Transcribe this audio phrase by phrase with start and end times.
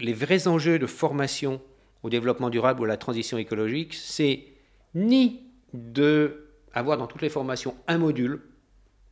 [0.00, 1.60] les vrais enjeux de formation
[2.02, 4.44] au développement durable ou à la transition écologique, c'est
[4.94, 8.42] ni de avoir dans toutes les formations un module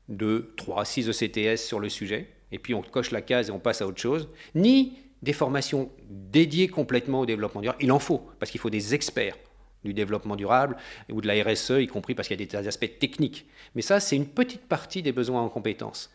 [0.08, 3.52] de 3 à 6 ECTS sur le sujet, et puis on coche la case et
[3.52, 7.82] on passe à autre chose, ni des formations dédiées complètement au développement durable.
[7.82, 9.36] Il en faut, parce qu'il faut des experts
[9.82, 10.76] du développement durable
[11.10, 13.46] ou de la RSE, y compris parce qu'il y a des aspects techniques.
[13.74, 16.12] Mais ça, c'est une petite partie des besoins en compétences.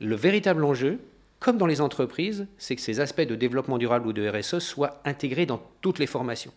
[0.00, 0.98] Le véritable enjeu,
[1.40, 5.00] comme dans les entreprises, c'est que ces aspects de développement durable ou de RSE soient
[5.06, 6.52] intégrés dans toutes les formations.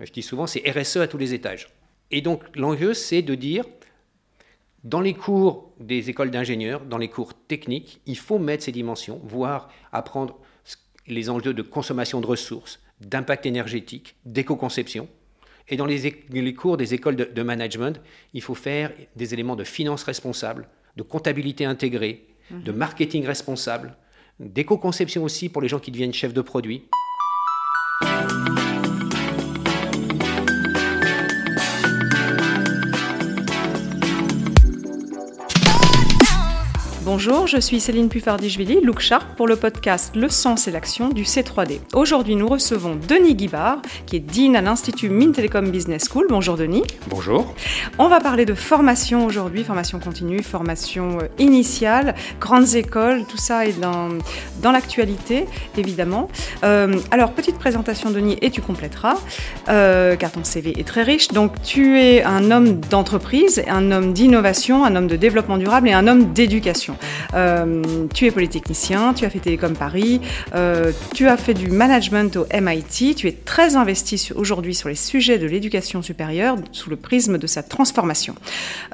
[0.00, 1.68] Je dis souvent, c'est RSE à tous les étages.
[2.10, 3.64] Et donc, l'enjeu, c'est de dire,
[4.84, 9.20] dans les cours des écoles d'ingénieurs, dans les cours techniques, il faut mettre ces dimensions,
[9.22, 10.38] voire apprendre
[11.06, 15.08] les enjeux de consommation de ressources, d'impact énergétique, d'éco-conception.
[15.68, 18.00] Et dans les, cours des écoles de, de, management,
[18.32, 23.96] il faut faire des éléments de finance responsable, de comptabilité intégrée, de marketing responsable,
[24.40, 26.84] d'éco-conception aussi pour les gens qui deviennent chefs de produits.
[37.14, 41.24] Bonjour, je suis Céline Puffardichvili, Look Sharp pour le podcast Le sens et l'action du
[41.24, 41.80] C3D.
[41.92, 46.24] Aujourd'hui, nous recevons Denis Guibard, qui est Dean à l'Institut Mines Telecom Business School.
[46.30, 46.84] Bonjour Denis.
[47.08, 47.54] Bonjour.
[47.98, 53.66] On va parler de formation aujourd'hui, formation continue, formation euh, initiale, grandes écoles, tout ça
[53.66, 54.08] est dans,
[54.62, 55.44] dans l'actualité,
[55.76, 56.28] évidemment.
[56.64, 59.16] Euh, alors, petite présentation Denis, et tu compléteras,
[59.68, 61.28] euh, car ton CV est très riche.
[61.28, 65.92] Donc, tu es un homme d'entreprise, un homme d'innovation, un homme de développement durable et
[65.92, 66.96] un homme d'éducation.
[67.34, 70.20] Euh, tu es polytechnicien, tu as fait Télécom Paris,
[70.54, 74.94] euh, tu as fait du management au MIT, tu es très investi aujourd'hui sur les
[74.94, 78.34] sujets de l'éducation supérieure sous le prisme de sa transformation.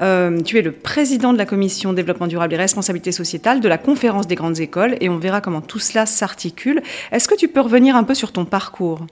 [0.01, 3.77] Euh, tu es le président de la commission développement durable et responsabilité sociétale de la
[3.77, 6.81] conférence des grandes écoles et on verra comment tout cela s'articule.
[7.11, 9.05] Est-ce que tu peux revenir un peu sur ton parcours?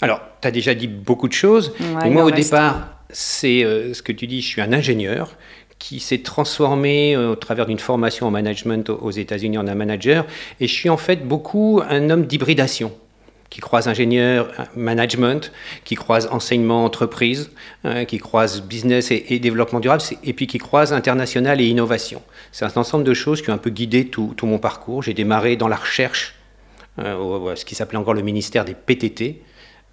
[0.00, 1.74] Alors, tu as déjà dit beaucoup de choses.
[2.06, 3.62] moi, au départ, c'est
[3.92, 5.36] ce que tu dis, je suis un ingénieur
[5.84, 10.24] qui s'est transformé euh, au travers d'une formation en management aux États-Unis en un manager.
[10.58, 12.90] Et je suis en fait beaucoup un homme d'hybridation
[13.50, 15.52] qui croise ingénieur, management,
[15.84, 17.50] qui croise enseignement, entreprise,
[17.84, 22.22] hein, qui croise business et, développement durable, et puis qui croise international et innovation.
[22.50, 25.02] C'est un ensemble de choses qui ont un peu guidé tout, mon parcours.
[25.02, 26.34] J'ai démarré dans la recherche,
[26.98, 29.42] euh, ce qui s'appelait encore le ministère des PTT,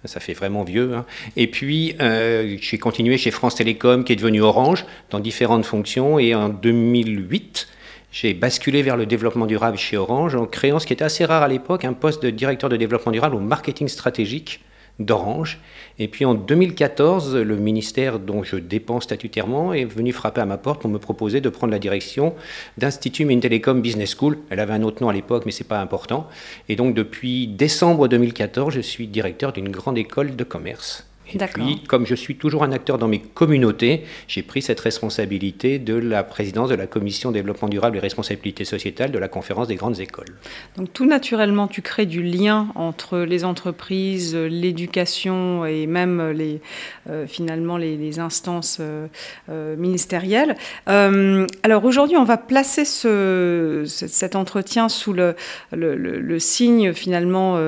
[0.04, 0.94] ça fait vraiment vieux.
[0.94, 1.04] Hein.
[1.36, 6.18] Et puis, euh, j'ai continué chez France Télécom, qui est devenu Orange, dans différentes fonctions.
[6.18, 7.68] Et en 2008,
[8.10, 11.42] j'ai basculé vers le développement durable chez Orange, en créant ce qui était assez rare
[11.42, 14.60] à l'époque, un poste de directeur de développement durable au marketing stratégique
[15.04, 15.60] d'Orange.
[15.98, 20.58] Et puis en 2014, le ministère dont je dépends statutairement est venu frapper à ma
[20.58, 22.34] porte pour me proposer de prendre la direction
[22.78, 24.38] d'Institut Mintelecom Business School.
[24.50, 26.28] Elle avait un autre nom à l'époque, mais ce n'est pas important.
[26.68, 31.82] Et donc depuis décembre 2014, je suis directeur d'une grande école de commerce et puis,
[31.88, 36.24] comme je suis toujours un acteur dans mes communautés, j'ai pris cette responsabilité de la
[36.24, 40.34] présidence de la commission développement durable et responsabilité sociétale de la conférence des grandes écoles.
[40.76, 46.60] Donc tout naturellement, tu crées du lien entre les entreprises, l'éducation et même les,
[47.08, 49.06] euh, finalement les, instances euh,
[49.48, 50.56] euh, ministérielles.
[50.86, 55.34] alors aujourd'hui, on va placer ce, cet entretien sous le,
[55.72, 57.58] le, le, signe finalement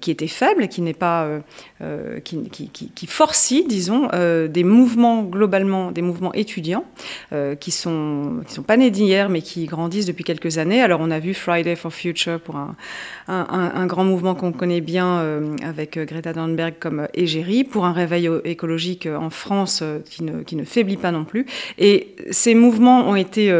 [0.00, 1.40] qui était faible, qui n'est pas
[2.24, 6.84] qui, qui, forcit, disons, euh, des mouvements globalement, des mouvements étudiants,
[7.32, 10.82] euh, qui sont qui sont pas nés d'hier, mais qui grandissent depuis quelques années.
[10.82, 12.76] Alors on a vu Friday for Future pour un,
[13.28, 18.28] un, grand mouvement qu'on connaît bien euh, avec Greta Thunberg comme égérie, pour un réveil
[18.44, 21.46] écologique en France qui ne, qui ne faiblit pas non plus.
[21.78, 23.52] Et ces mouvements ont été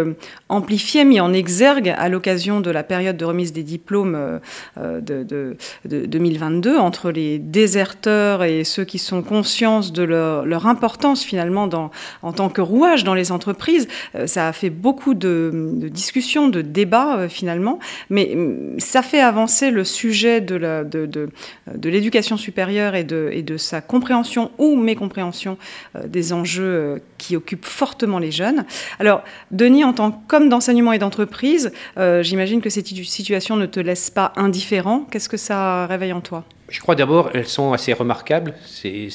[0.49, 4.41] amplifiés, mis en exergue à l'occasion de la période de remise des diplômes
[4.77, 8.10] de 2022 entre les déserteurs
[8.43, 11.69] et ceux qui sont conscience de leur, importance finalement
[12.23, 13.89] en tant que rouage dans les entreprises.
[14.15, 17.79] Euh, ça a fait beaucoup de, discussions, de débats euh, finalement,
[18.11, 21.31] mais mm, ça fait avancer le sujet de,
[21.85, 25.57] l'éducation supérieure et de, et de sa compréhension ou mécompréhension
[25.97, 28.65] euh, des enjeux qui occupent fortement les jeunes.
[28.99, 34.11] Alors, Denis, en tant qu'homme d'enseignement et d'entreprise, j'imagine que cette situation ne te laisse
[34.11, 35.07] pas indifférent.
[35.11, 36.45] Qu'est-ce que ça réveille en toi?
[36.71, 39.11] Je crois d'abord, elles sont assez remarquables, ces,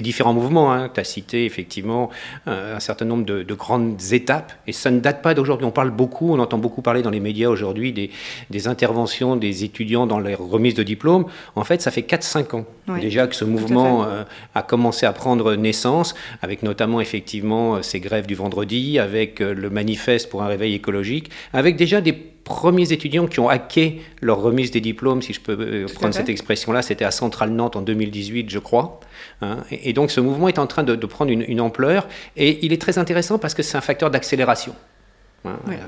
[0.00, 0.72] différents mouvements.
[0.72, 0.90] Hein.
[0.92, 2.10] Tu as cité effectivement
[2.46, 5.66] euh, un, certain nombre de, grandes étapes, et ça ne date pas d'aujourd'hui.
[5.66, 10.06] On parle beaucoup, on entend beaucoup parler dans les médias aujourd'hui des, interventions des étudiants
[10.06, 11.24] dans les remises de diplômes.
[11.56, 12.64] En fait, ça fait 4-5 ans
[13.00, 18.00] déjà que ce mouvement euh, a commencé à prendre naissance, avec notamment effectivement euh, ces
[18.00, 22.12] grèves du vendredi, avec le manifeste pour un réveil écologique, avec déjà des
[22.48, 26.28] premiers étudiants qui ont hacké leur remise des diplômes, si je peux euh, prendre cette
[26.28, 29.00] expression-là, c'était à Centrale Nantes en 2018, je crois.
[29.42, 29.58] Hein.
[29.70, 32.98] Et, donc ce mouvement est en train de, prendre une, ampleur et il est très
[32.98, 34.74] intéressant parce que c'est un facteur d'accélération.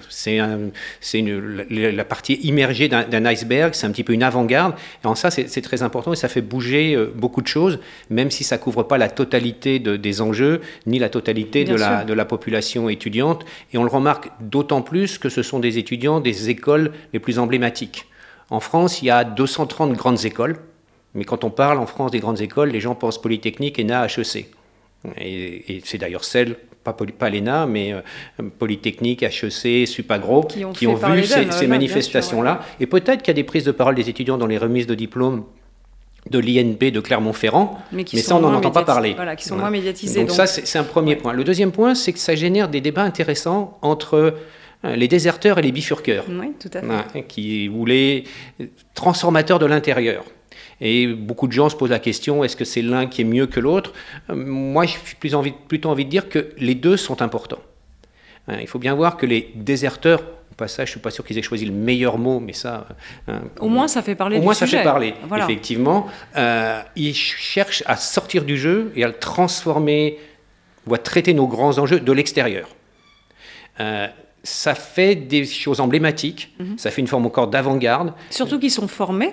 [0.08, 4.74] C'est la partie immergée d'un iceberg, c'est un petit peu une avant-garde.
[5.04, 7.80] En ça, c'est très important et ça fait bouger euh, beaucoup de choses,
[8.10, 12.04] même si ça ne couvre pas la totalité des enjeux, ni la totalité de la,
[12.04, 13.44] de la, population étudiante.
[13.72, 17.38] Et on le remarque d'autant plus que ce sont des étudiants des écoles les plus
[17.38, 18.06] emblématiques.
[18.50, 20.58] En France, il y a 230 grandes écoles,
[21.14, 24.48] mais quand on parle en France des grandes écoles, les gens pensent Polytechnique, ENA, HEC.
[25.16, 28.00] Et, et c'est d'ailleurs celle pas, pas l'ENA, mais euh,
[28.58, 32.60] Polytechnique, HEC, Supagro, qui ont, vu ces, manifestations-là.
[32.80, 34.94] Et peut-être qu'il y a des prises de parole des étudiants dans les remises de
[34.94, 35.44] diplômes
[36.28, 39.14] de l'INP de Clermont-Ferrand, mais, ça, on n'en entend pas parler.
[39.14, 40.20] Voilà, qui sont moins médiatisés.
[40.20, 41.32] Donc, ça, c'est un premier point.
[41.32, 44.34] Le deuxième point, c'est que ça génère des débats intéressants entre
[44.84, 46.24] euh, les déserteurs et les bifurqueurs.
[46.28, 47.22] Oui, tout à fait.
[47.22, 48.24] qui, ou les
[48.94, 50.24] transformateurs de l'intérieur.
[50.80, 53.46] Et beaucoup de gens se posent la question, est-ce que c'est l'un qui est mieux
[53.46, 53.92] que l'autre?
[54.28, 57.60] Moi, j'ai plus envie, plutôt envie de dire que les deux sont importants.
[58.48, 61.24] Hein, il faut bien voir que les déserteurs, au passage, je ne suis pas sûr
[61.24, 62.86] qu'ils aient choisi le meilleur mot, mais ça...
[63.28, 66.06] Hein, au moins, ça fait parler Au moins, ça fait parler, effectivement.
[66.36, 70.18] Euh, ils cherchent à sortir du jeu et à le transformer,
[70.86, 72.68] ou à traiter nos grands enjeux de l'extérieur.
[73.80, 74.06] Euh,
[74.42, 76.78] ça fait des choses emblématiques, mhm.
[76.78, 78.14] ça fait une forme encore d'avant-garde.
[78.30, 79.32] Surtout qu'ils sont formés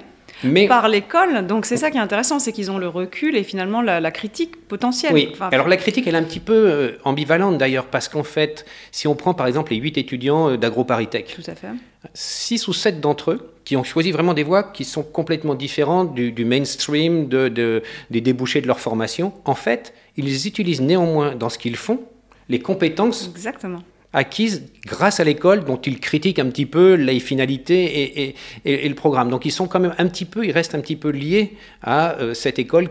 [0.68, 1.46] par l'école.
[1.48, 4.68] Donc c'est ça qui est intéressant, c'est qu'ils ont le recul et finalement la, critique
[4.68, 5.14] potentielle.
[5.14, 8.66] Oui, alors la critique elle est un petit peu euh, ambivalente d'ailleurs, parce qu'en fait,
[8.92, 11.68] si on prend par exemple les huit étudiants euh, d'AgroParisTech, Tout à fait.
[12.14, 16.14] six ou sept d'entre eux qui ont choisi vraiment des voies qui sont complètement différentes
[16.14, 21.58] du, mainstream, de, des débouchés de leur formation, en fait, ils utilisent néanmoins dans ce
[21.58, 22.00] qu'ils font
[22.50, 23.82] les compétences Exactement
[24.14, 29.30] acquises grâce à l'école dont ils critiquent un petit peu les finalités et, le programme.
[29.30, 32.16] Donc ils sont quand même un petit peu, ils restent un petit peu liés à
[32.18, 32.90] euh, cette école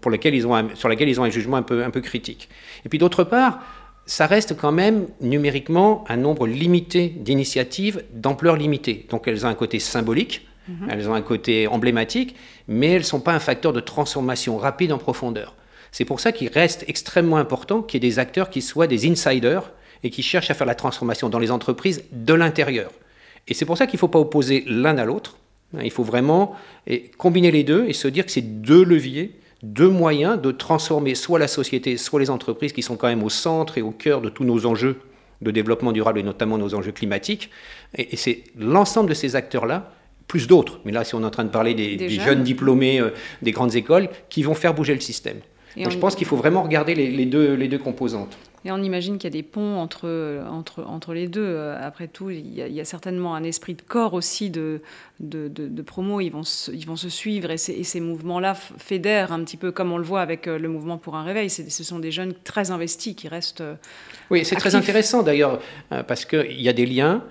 [0.00, 2.48] pour laquelle ils ont sur laquelle ils ont un jugement un peu, un peu critique.
[2.84, 3.60] Et puis d'autre part,
[4.06, 9.06] ça reste quand même numériquement un nombre limité d'initiatives d'ampleur limitée.
[9.10, 10.88] Donc elles ont un côté symbolique, mhm.
[10.90, 12.36] elles ont un côté emblématique,
[12.68, 15.54] mais elles ne sont pas un facteur de transformation rapide en profondeur.
[15.90, 19.08] C'est pour ça qu'il reste extrêmement important qu'il y ait des acteurs qui soient des
[19.08, 19.70] insiders,
[20.04, 22.92] et qui cherchent à faire la transformation dans les entreprises de l'intérieur.
[23.48, 25.38] Et c'est pour ça qu'il ne faut pas opposer l'un à l'autre.
[25.82, 26.54] Il faut vraiment
[27.18, 29.32] combiner les deux et se dire que c'est deux leviers,
[29.64, 33.30] deux moyens de transformer soit la société, soit les entreprises qui sont quand même au
[33.30, 35.00] centre et au cœur de tous nos enjeux
[35.42, 37.50] de développement durable et notamment nos enjeux climatiques.
[37.96, 39.92] Et, c'est l'ensemble de ces acteurs-là,
[40.28, 42.42] plus d'autres, mais là si on est en train de parler des, jeunes.
[42.42, 43.10] diplômés euh,
[43.42, 45.38] des grandes écoles, qui vont faire bouger le système.
[45.76, 48.38] Donc je pense qu'il faut vraiment regarder les, deux, les deux composantes.
[48.64, 51.58] Et on imagine qu'il y a des ponts entre, entre, entre les deux.
[51.80, 54.80] Après tout, il y, a, certainement un esprit de corps aussi de,
[55.20, 56.20] de, de, promo.
[56.20, 59.72] Ils vont, se, ils vont se suivre et, ces, ces mouvements-là fédèrent un petit peu
[59.72, 61.50] comme on le voit avec euh, le mouvement pour un réveil.
[61.50, 63.60] Ce sont des jeunes très investis qui restent.
[63.60, 63.74] Euh,
[64.30, 65.60] oui, c'est très intéressant d'ailleurs
[65.92, 67.22] euh, parce qu'il y a des liens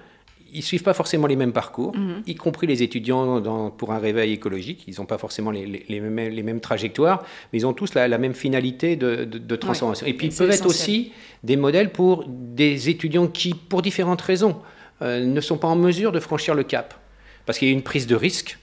[0.53, 2.23] ils suivent pas forcément les mêmes parcours, mhm.
[2.27, 4.83] y compris les étudiants dans, pour un réveil écologique.
[4.87, 8.17] Ils n'ont pas forcément les, les, mêmes, les, mêmes, trajectoires, mais ils ont tous la,
[8.17, 10.05] même finalité de, de, transformation.
[10.05, 11.11] Et puis ils peuvent être aussi
[11.43, 14.57] des modèles pour des étudiants qui, pour différentes raisons,
[15.01, 16.93] euh, ne sont pas en mesure de franchir le cap.
[17.45, 18.57] Parce qu'il y a une prise de risque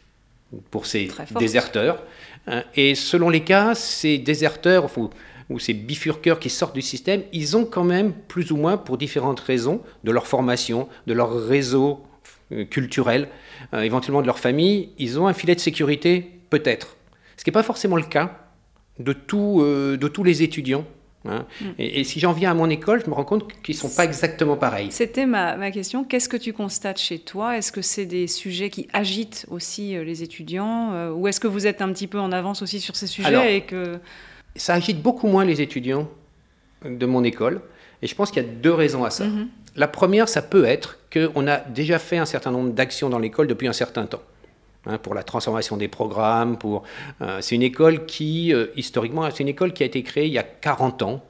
[0.70, 2.02] pour ces déserteurs.
[2.46, 2.62] Hein.
[2.74, 5.10] et selon les cas, ces déserteurs, faut,
[5.50, 8.96] ou ces bifurqueurs qui sortent du système, ils ont quand même, plus ou moins, pour
[8.96, 12.00] différentes raisons, de leur formation, de leur réseau
[12.52, 13.28] euh, culturel,
[13.74, 16.96] euh, éventuellement de leur famille, ils ont un filet de sécurité, peut-être.
[17.36, 18.38] Ce qui n'est pas forcément le cas
[19.00, 20.84] de, tout, euh, de tous les étudiants.
[21.28, 21.44] Hein.
[21.60, 21.64] Mm.
[21.78, 24.04] Et, si j'en viens à mon école, je me rends compte qu'ils ne sont pas
[24.04, 24.92] exactement pareils.
[24.92, 26.04] C'était ma, ma, question.
[26.04, 27.58] Qu'est-ce que tu constates chez toi?
[27.58, 31.82] Est-ce que c'est des sujets qui agitent aussi les étudiants Ou est-ce que vous êtes
[31.82, 33.98] un petit peu en avance aussi sur ces sujets et que
[34.60, 36.06] ça agite beaucoup moins les étudiants
[36.84, 37.62] de mon école.
[38.02, 39.24] Et je pense qu'il y a deux raisons à ça.
[39.24, 39.48] Mhm.
[39.76, 43.46] La première, ça peut être qu'on a déjà fait un certain nombre d'actions dans l'école
[43.46, 44.22] depuis un certain temps.
[44.86, 46.82] Hein, pour la transformation des programmes, pour,
[47.22, 50.32] euh, c'est une école qui, euh, historiquement, c'est une école qui a été créée il
[50.32, 51.24] y a 40 ans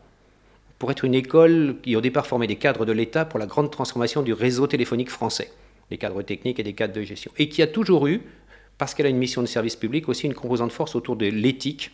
[0.79, 3.71] pour être une école qui au départ formait des cadres de l'État pour la grande
[3.71, 5.53] transformation du réseau téléphonique français,
[5.91, 7.31] des cadres techniques et des cadres de gestion.
[7.39, 8.23] Et qui a toujours eu,
[8.79, 11.93] parce qu'elle a une mission de service public, aussi une composante force autour de l'éthique,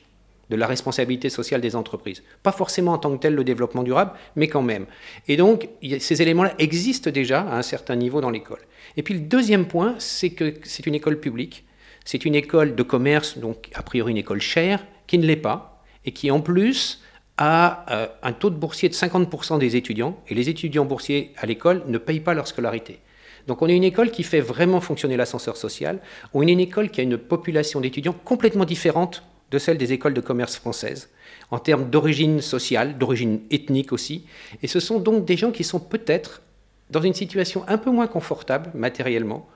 [0.51, 2.23] de la responsabilité sociale des entreprises.
[2.43, 4.87] Pas forcément en tant que tel le développement durable, mais quand même.
[5.29, 8.61] Et donc, ces éléments-là existent déjà à un certain niveau dans l'école.
[8.97, 11.65] Et puis le deuxième point, c'est que c'est une école publique,
[12.05, 15.83] c'est une école de commerce, donc a priori une école chère, qui ne l'est pas,
[16.05, 17.03] et qui en plus
[17.37, 21.47] a euh, un taux de boursier de 50% des étudiants, et les étudiants boursiers à
[21.47, 23.01] l'école ne payent pas leur scolarité.
[23.47, 26.01] Donc on est une école qui fait vraiment fonctionner l'ascenseur social,
[26.33, 30.15] on est une école qui a une population d'étudiants complètement différente de celle des écoles
[30.15, 31.11] de commerce françaises,
[31.51, 34.25] en termes d'origine sociale, d'origine ethnique aussi.
[34.63, 36.43] Et ce sont donc des gens qui sont peut-être
[36.91, 39.49] dans une situation un peu moins confortable matériellement,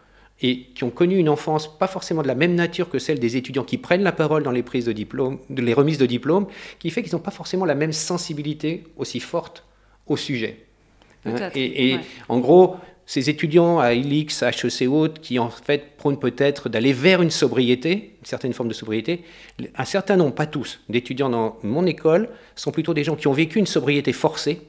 [0.43, 3.37] et qui ont connu une enfance pas forcément de la même nature que celle des
[3.37, 6.47] étudiants qui prennent la parole dans les prises de diplôme, les remises de diplôme,
[6.79, 9.65] qui fait qu'ils n'ont pas forcément la même sensibilité aussi forte
[10.07, 10.65] au sujet.
[11.27, 12.77] Hein, et, en gros,
[13.11, 18.15] ces étudiants à ILIX, HEC haute, qui en fait prônent peut-être d'aller vers une sobriété,
[18.21, 19.25] une certaine forme de sobriété,
[19.75, 23.33] un certain nombre, pas tous, d'étudiants dans mon école sont plutôt des gens qui ont
[23.33, 24.61] vécu une sobriété forcée,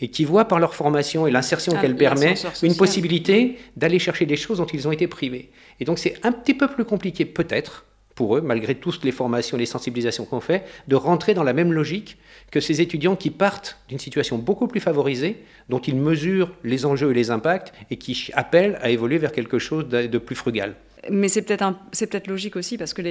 [0.00, 4.24] et qui voient par leur formation et l'insertion ah, qu'elle permet une possibilité d'aller chercher
[4.24, 5.50] des choses dont ils ont été privés.
[5.78, 7.84] Et donc c'est un petit peu plus compliqué peut-être
[8.22, 11.72] pour eux, malgré toutes les formations, les sensibilisations qu'on fait, de rentrer dans la même
[11.72, 12.18] logique
[12.52, 17.10] que ces étudiants qui partent d'une situation beaucoup plus favorisée, dont ils mesurent les enjeux
[17.10, 20.76] et les impacts, et qui appellent à évoluer vers quelque chose de plus frugal.
[21.10, 23.02] Mais c'est peut-être peut logique aussi parce que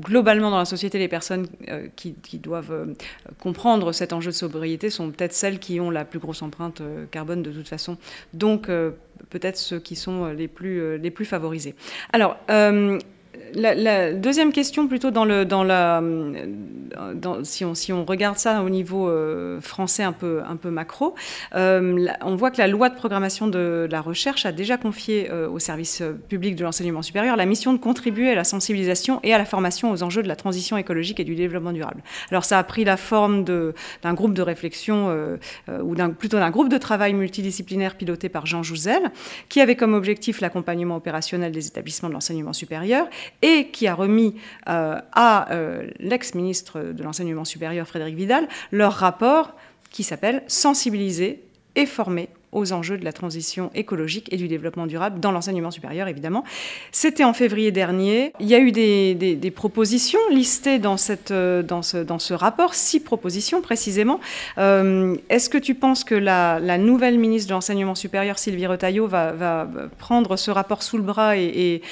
[0.00, 2.94] globalement dans la société, les personnes euh, qui, qui, doivent euh,
[3.40, 7.06] comprendre cet enjeu de sobriété sont peut-être celles qui ont la plus grosse empreinte euh,
[7.10, 7.96] carbone de toute façon.
[8.32, 8.68] Donc
[9.30, 11.74] peut-être ceux qui sont les plus, les plus favorisés.
[12.12, 12.36] Alors,
[13.54, 16.02] la, deuxième question, plutôt dans la,
[17.42, 21.14] si, on, regarde ça au niveau euh, français un peu, macro,
[21.54, 25.48] euh, on voit que la loi de programmation de la recherche a déjà confié euh,
[25.48, 29.38] au service public de l'enseignement supérieur la mission de contribuer à la sensibilisation et à
[29.38, 32.02] la formation aux enjeux de la transition écologique et du développement durable.
[32.30, 35.36] Alors ça a pris la forme d'un groupe de réflexion
[35.68, 39.10] ou plutôt d'un groupe de travail multidisciplinaire piloté par Jean Jouzel,
[39.48, 43.06] qui avait comme objectif l'accompagnement opérationnel des établissements de l'enseignement supérieur
[43.42, 44.34] et qui a remis
[44.68, 49.54] euh, à euh, l'ex-ministre de l'Enseignement supérieur, Frédéric Vidal, leur rapport
[49.90, 51.42] qui s'appelle Sensibiliser
[51.74, 56.08] et former aux enjeux de la transition écologique et du développement durable dans l'enseignement supérieur,
[56.08, 56.44] évidemment.
[56.92, 58.32] C'était en février dernier.
[58.40, 60.80] Il y a eu des, propositions listées
[61.30, 64.20] euh, dans, ce, rapport, six propositions précisément.
[64.58, 69.68] Euh, est-ce que tu penses que la, nouvelle ministre de l'enseignement supérieur, Sylvie Retailleau, va,
[69.98, 71.82] prendre ce rapport sous le bras et,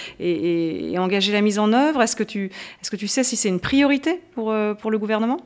[0.96, 2.02] engager la mise en œuvre?
[2.02, 2.50] Est-ce que, tu,
[3.08, 5.40] sais si c'est une priorité pour, euh, pour le gouvernement?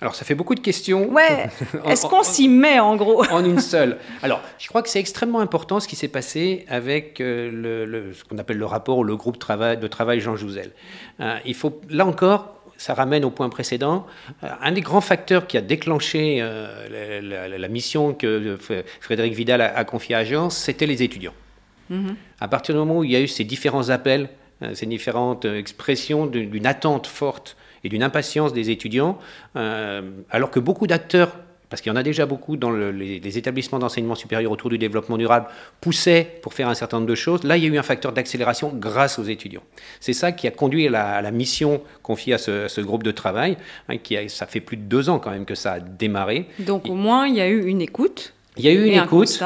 [0.00, 1.10] Alors, ça fait beaucoup de questions.
[1.10, 1.48] Ouais.
[1.86, 3.24] Est-ce qu'on s'y met, en gros?
[3.32, 3.98] En une seule.
[4.22, 7.50] Alors, je crois que c'est extrêmement important ce qui s'est passé avec euh,
[7.86, 10.70] le, ce qu'on appelle le rapport ou le groupe de travail Jean Jouzel.
[11.18, 14.06] Euh, il faut, là encore, ça ramène au point précédent.
[14.44, 16.38] Euh, un des grands facteurs qui a déclenché
[16.88, 18.56] la, mission que
[19.00, 21.34] Frédéric Vidal a, confiée à l'agence, c'était les étudiants.
[21.90, 22.14] Mm-hmm.
[22.40, 24.28] À partir du moment où il y a eu ces différents appels,
[24.74, 29.18] ces différentes expressions d'une attente forte et d'une impatience des étudiants,
[29.56, 31.32] euh, alors que beaucoup d'acteurs
[31.68, 35.18] parce qu'il y en a déjà beaucoup dans les, établissements d'enseignement supérieur autour du développement
[35.18, 35.46] durable,
[35.80, 37.44] poussaient pour faire un certain nombre de choses.
[37.44, 39.62] Là, il y a eu un facteur d'accélération grâce aux étudiants.
[40.00, 43.56] C'est ça qui a conduit à la, mission confiée à ce, groupe de travail,
[43.88, 46.46] hein, qui a, ça fait plus de deux ans quand même que ça a démarré.
[46.60, 48.32] Donc au moins, il y a eu une écoute.
[48.56, 49.40] Il y a eu une écoute.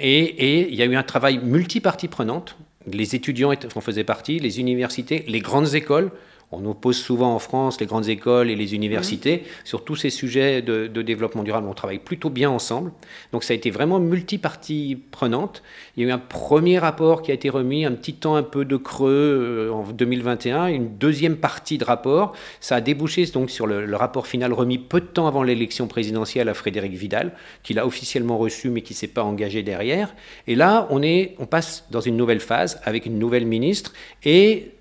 [0.00, 2.56] et, et, il y a eu un travail multipartie prenante.
[2.90, 6.10] Les étudiants en faisaient partie, les universités, les grandes écoles,
[6.52, 9.38] on oppose souvent en France les grandes écoles et les universités.
[9.38, 9.40] Mmh.
[9.64, 12.92] Sur tous ces sujets de, développement durable, on travaille plutôt bien ensemble.
[13.32, 15.62] Donc ça a été vraiment multipartie prenante.
[15.96, 18.42] Il y a eu un premier rapport qui a été remis, un petit temps un
[18.42, 22.34] peu de creux euh, en 2021, une deuxième partie de rapport.
[22.60, 26.48] Ça a débouché donc sur le, rapport final remis peu de temps avant l'élection présidentielle
[26.48, 27.32] à Frédéric Vidal,
[27.62, 30.14] qu'il a officiellement reçu mais qui ne s'est pas engagé derrière.
[30.46, 33.92] Et là, on, est, on passe dans une nouvelle phase avec une nouvelle ministre
[34.24, 34.72] et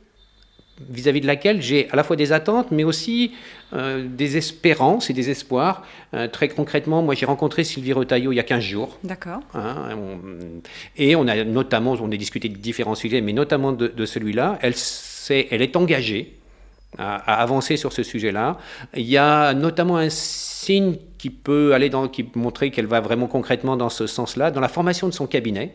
[0.90, 3.32] vis-à-vis de laquelle j'ai à la fois des attentes, mais aussi
[3.74, 5.84] euh, des espérances et des espoirs.
[6.14, 8.98] Euh, très concrètement, moi j'ai rencontré Sylvie Retailleau il y a 15 jours.
[9.04, 9.40] D'accord.
[9.54, 9.96] Hein,
[10.98, 14.60] et on a notamment, on a discuté de différents sujets, mais notamment de, celui-là.
[14.62, 16.38] Elle, est, elle est engagée
[16.98, 18.58] à, avancer sur ce sujet-là.
[18.96, 23.28] Il y a notamment un signe qui peut aller dans, qui montrer qu'elle va vraiment
[23.28, 25.74] concrètement dans ce sens-là, dans la formation de son cabinet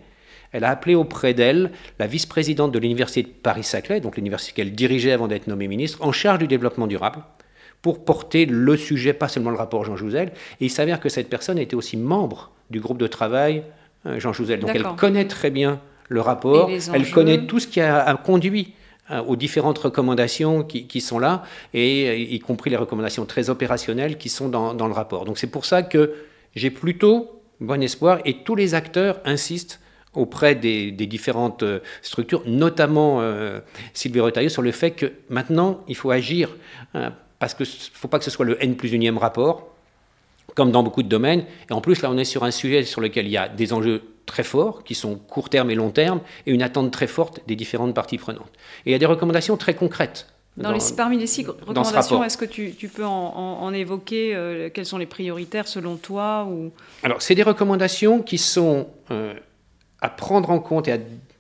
[0.53, 5.12] elle a appelé auprès d'elle la vice-présidente de l'université de Paris-Saclay, donc l'université qu'elle dirigeait
[5.12, 7.23] avant d'être nommée ministre, en charge du développement durable,
[7.83, 10.33] pour porter le sujet, pas seulement le rapport Jean Jouzel.
[10.61, 13.62] Et il s'avère que cette personne était aussi membre du groupe de travail
[14.07, 14.61] euh, Jean Jouzel.
[14.61, 18.75] Donc elle connaît très bien le rapport, elle connaît tout ce qui a, conduit
[19.11, 21.43] euh, aux différentes recommandations qui, sont là,
[21.75, 25.25] et euh, y compris les recommandations très opérationnelles qui sont dans, dans le rapport.
[25.25, 26.15] Donc c'est pour ça que
[26.55, 29.81] j'ai plutôt bon espoir, et tous les acteurs insistent
[30.17, 33.61] auprès des, différentes euh, structures, notamment euh,
[33.95, 36.57] Sylvie Retailleau, sur le fait que maintenant, il faut agir,
[36.95, 39.69] hein, parce qu'il ne faut pas que ce soit le N plus unième rapport,
[40.55, 41.45] comme dans beaucoup de domaines.
[41.71, 43.73] Et en plus, là, on est sur un sujet sur lequel il y a des
[43.73, 47.41] enjeux très forts, qui sont court terme et long terme, et une attente très forte
[47.47, 48.51] des différentes parties prenantes.
[48.85, 50.27] Et il y a des recommandations très concrètes.
[50.57, 54.97] Dans, les, parmi les six recommandations, est-ce que tu, peux en, évoquer euh, quelles sont
[54.97, 56.73] les prioritaires selon toi ou...
[57.03, 59.35] Alors, c'est des recommandations qui sont euh,
[60.00, 60.99] à prendre en compte et à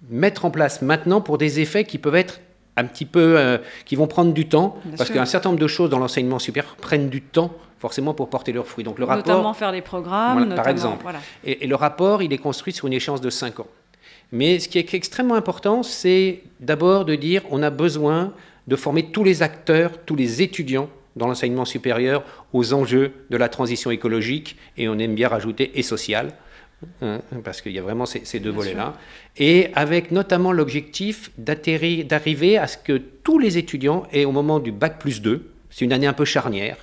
[0.08, 2.40] mettre en place maintenant pour des effets qui peuvent être
[2.76, 5.88] un petit peu, euh, qui vont prendre du temps, parce qu'un certain nombre de choses
[5.88, 8.84] dans l'enseignement supérieur prennent du temps forcément pour porter leurs fruits.
[8.84, 11.06] Donc le rapport, notamment faire des programmes, par exemple.
[11.44, 13.66] Et, le rapport, il est construit sur une échéance de 5 ans.
[14.32, 18.32] Mais ce qui est extrêmement important, c'est d'abord de dire on a besoin
[18.66, 23.48] de former tous les acteurs, tous les étudiants dans l'enseignement supérieur aux enjeux de la
[23.48, 26.32] transition écologique et on aime bien rajouter et sociale.
[27.00, 28.94] Hein, parce qu'il y a vraiment ces, deux volets-là,
[29.38, 34.72] et avec notamment l'objectif d'arriver à ce que tous les étudiants aient au moment du
[34.72, 36.76] bac plus 2, c'est une année un peu charnière,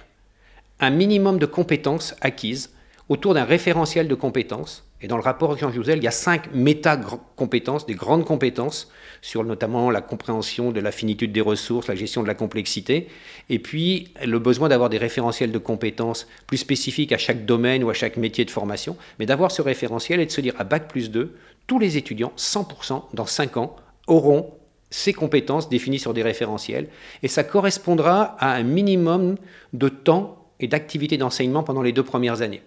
[0.80, 2.72] un minimum de compétences acquises
[3.08, 4.84] autour d'un référentiel de compétences.
[5.04, 8.90] Et dans le rapport Jean Jouzel, il y a cinq méta-compétences, des grandes compétences,
[9.22, 13.10] sur notamment la compréhension de la finitude des ressources, la gestion de la complexité,
[13.50, 17.90] et puis le besoin d'avoir des référentiels de compétences plus spécifiques à chaque domaine ou
[17.90, 20.88] à chaque métier de formation, mais d'avoir ce référentiel et de se dire à Bac
[20.88, 21.36] plus 2,
[21.68, 23.76] tous les étudiants, 100%, dans 5 ans,
[24.08, 24.54] auront
[24.90, 26.88] ces compétences définies sur des référentiels,
[27.24, 29.36] et ça correspondra à un minimum
[29.74, 32.62] de temps et d'activité d'enseignement pendant les deux premières années.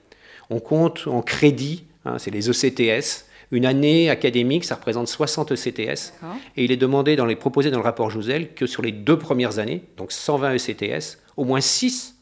[0.50, 3.26] On compte en crédit, hein, c'est les ECTS.
[3.52, 6.14] Une année académique, ça représente 60 ECTS.
[6.56, 9.18] Et il est demandé, dans les proposés dans le rapport Jouzel, que sur les deux
[9.18, 12.16] premières années, donc 120 ECTS, au moins 6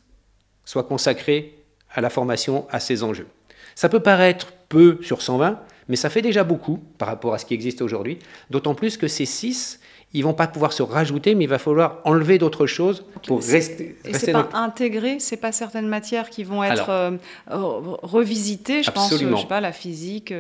[0.65, 1.55] soient consacrés
[1.91, 3.27] à la formation à ces enjeux.
[3.75, 7.47] Ça peut paraître peu sur 120, mais ça fait déjà beaucoup par rapport à ce
[7.47, 8.19] qui existe aujourd'hui,
[8.51, 9.81] d'autant plus que ces 6,
[10.15, 13.97] ils vont pas pouvoir se rajouter, mais il va falloir enlever d'autres choses pour rester.
[14.05, 17.11] Et c'est pas intégré, c'est pas certaines matières qui vont être euh,
[17.49, 18.85] revisitées.
[18.85, 20.33] Je pense, je sais pas, la physique,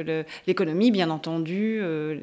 [0.46, 1.80] l'économie, bien entendu.
[1.82, 2.16] Euh,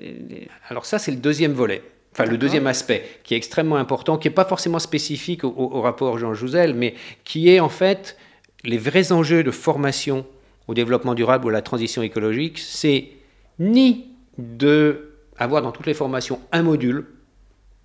[0.69, 1.83] Alors ça, c'est le deuxième volet.
[2.13, 6.17] Enfin, le deuxième aspect qui est extrêmement important, qui n'est pas forcément spécifique au, rapport
[6.17, 8.17] Jean Jouzel, mais qui est en fait
[8.63, 10.25] les vrais enjeux de formation
[10.67, 13.09] au développement durable ou à la transition écologique, c'est
[13.59, 17.05] ni de avoir dans toutes les formations un module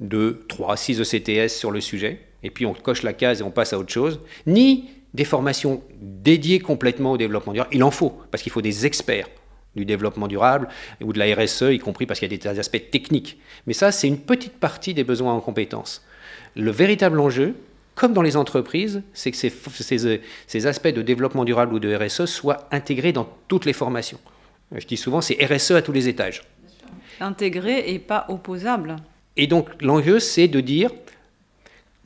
[0.00, 3.50] de 3, 6 ECTS sur le sujet, et puis on coche la case et on
[3.50, 7.74] passe à autre chose, ni des formations dédiées complètement au développement durable.
[7.74, 9.28] Il en faut, parce qu'il faut des experts
[9.74, 10.68] du développement durable
[11.02, 13.38] ou de la RSE, y compris parce qu'il y a des aspects techniques.
[13.66, 16.04] Mais ça, c'est une petite partie des besoins en compétences.
[16.54, 17.54] Le véritable enjeu,
[17.94, 19.52] comme dans les entreprises, c'est que ces,
[20.46, 24.18] ces, aspects de développement durable ou de RSE soient intégrés dans toutes les formations.
[24.74, 26.42] Je dis souvent, c'est RSE à tous les étages.
[27.20, 28.96] Intégré et pas opposable.
[29.36, 30.90] Et donc l'enjeu, c'est de dire,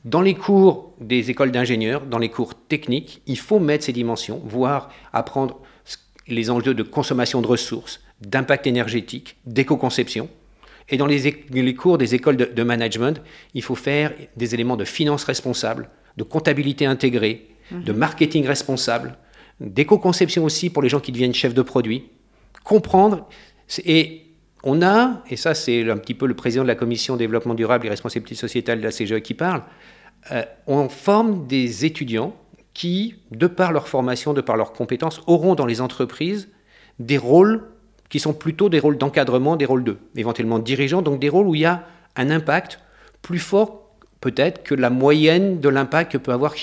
[0.03, 4.41] dans les cours des écoles d'ingénieurs, dans les cours techniques, il faut mettre ces dimensions,
[4.43, 5.59] voire apprendre
[6.27, 10.29] les enjeux de consommation de ressources, d'impact énergétique, d'éco-conception.
[10.89, 13.21] Et dans les, cours des écoles de, management,
[13.53, 17.83] il faut faire des éléments de finance responsable, de comptabilité intégrée, mhm.
[17.83, 19.17] de marketing responsable,
[19.59, 22.05] d'éco-conception aussi pour les gens qui deviennent chefs de produits.
[22.63, 23.27] Comprendre
[23.85, 24.23] et
[24.63, 27.87] on a, et ça c'est un petit peu le président de la commission développement durable
[27.87, 29.63] et responsabilité sociétale de la CGE qui parle,
[30.31, 32.35] euh, on forme des étudiants
[32.73, 36.49] qui, de par leur formation, de par leurs compétences, auront dans les entreprises
[36.99, 37.63] des rôles
[38.09, 41.55] qui sont plutôt des rôles d'encadrement, des rôles de, éventuellement dirigeants, donc des rôles où
[41.55, 41.83] il y a
[42.15, 42.79] un impact
[43.21, 43.81] plus fort
[44.21, 46.53] peut-être que la moyenne de l'impact que peut avoir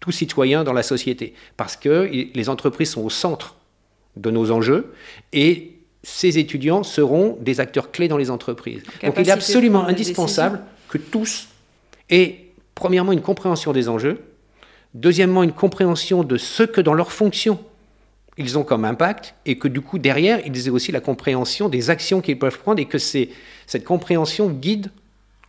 [0.00, 1.34] tout citoyen dans la société.
[1.56, 3.56] Parce que les entreprises sont au centre
[4.16, 4.92] de nos enjeux
[5.32, 5.71] et
[6.02, 8.82] ces étudiants seront des acteurs clés dans les entreprises.
[9.02, 11.48] Donc il est absolument indispensable que tous
[12.10, 14.20] aient, premièrement, une compréhension des enjeux,
[14.94, 17.58] deuxièmement, une compréhension de ce que dans leur fonction
[18.38, 21.90] ils ont comme impact, et que du coup, derrière, ils aient aussi la compréhension des
[21.90, 24.90] actions qu'ils peuvent prendre, et que cette compréhension guide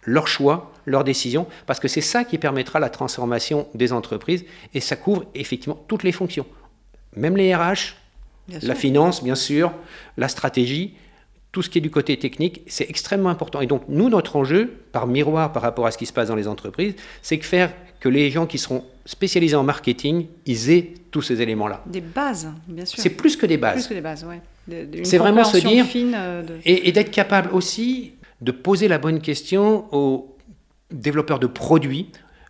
[0.03, 4.81] leurs choix, leurs décisions, parce que c'est ça qui permettra la transformation des entreprises, et
[4.81, 6.45] ça couvre effectivement toutes les fonctions.
[7.15, 7.95] Même les RH,
[8.49, 9.71] la finance, bien sûr,
[10.17, 10.95] la stratégie,
[11.51, 13.61] tout ce qui est du côté technique, c'est extrêmement important.
[13.61, 16.35] Et donc, nous, notre enjeu, par miroir par rapport à ce qui se passe dans
[16.35, 20.93] les entreprises, c'est que faire que les gens qui seront spécialisés en marketing, ils aient
[21.11, 21.83] tous ces éléments-là.
[21.85, 23.01] Des bases, bien sûr.
[23.01, 23.75] C'est plus que des bases.
[23.75, 24.25] Plus que des bases.
[25.03, 30.35] C'est vraiment se dire, euh, et, d'être capable aussi de poser la bonne question aux
[30.91, 32.09] développeurs de produits,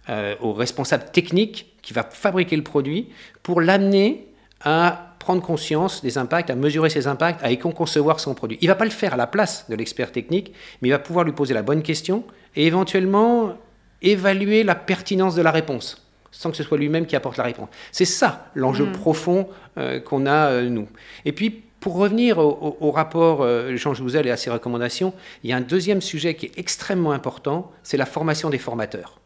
[0.09, 3.09] euh, aux responsables techniques qui va fabriquer le produit,
[3.41, 4.27] pour l'amener
[4.63, 8.57] à prendre conscience des impacts, à mesurer ses impacts, à concevoir son produit.
[8.61, 10.99] Il ne va pas le faire à la place de l'expert technique, mais il va
[10.99, 12.23] pouvoir lui poser la bonne question
[12.55, 13.57] et éventuellement
[14.01, 17.69] évaluer la pertinence de la réponse, sans que ce soit lui-même qui apporte la réponse.
[17.91, 18.91] C'est ça l'enjeu hmm.
[18.91, 19.47] profond
[19.77, 20.87] euh, qu'on a, euh, nous.
[21.25, 25.53] Et puis, Pour revenir au, rapport euh, Jean Jouzel et à ses recommandations, il y
[25.53, 29.19] a un deuxième sujet qui est extrêmement important, c'est la formation des formateurs.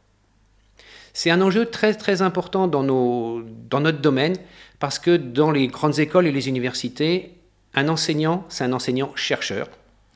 [1.14, 4.38] C'est un enjeu très très important dans, nos, dans notre domaine
[4.80, 7.34] parce que dans les grandes écoles et les universités,
[7.74, 9.68] un enseignant, c'est un enseignant-chercheur.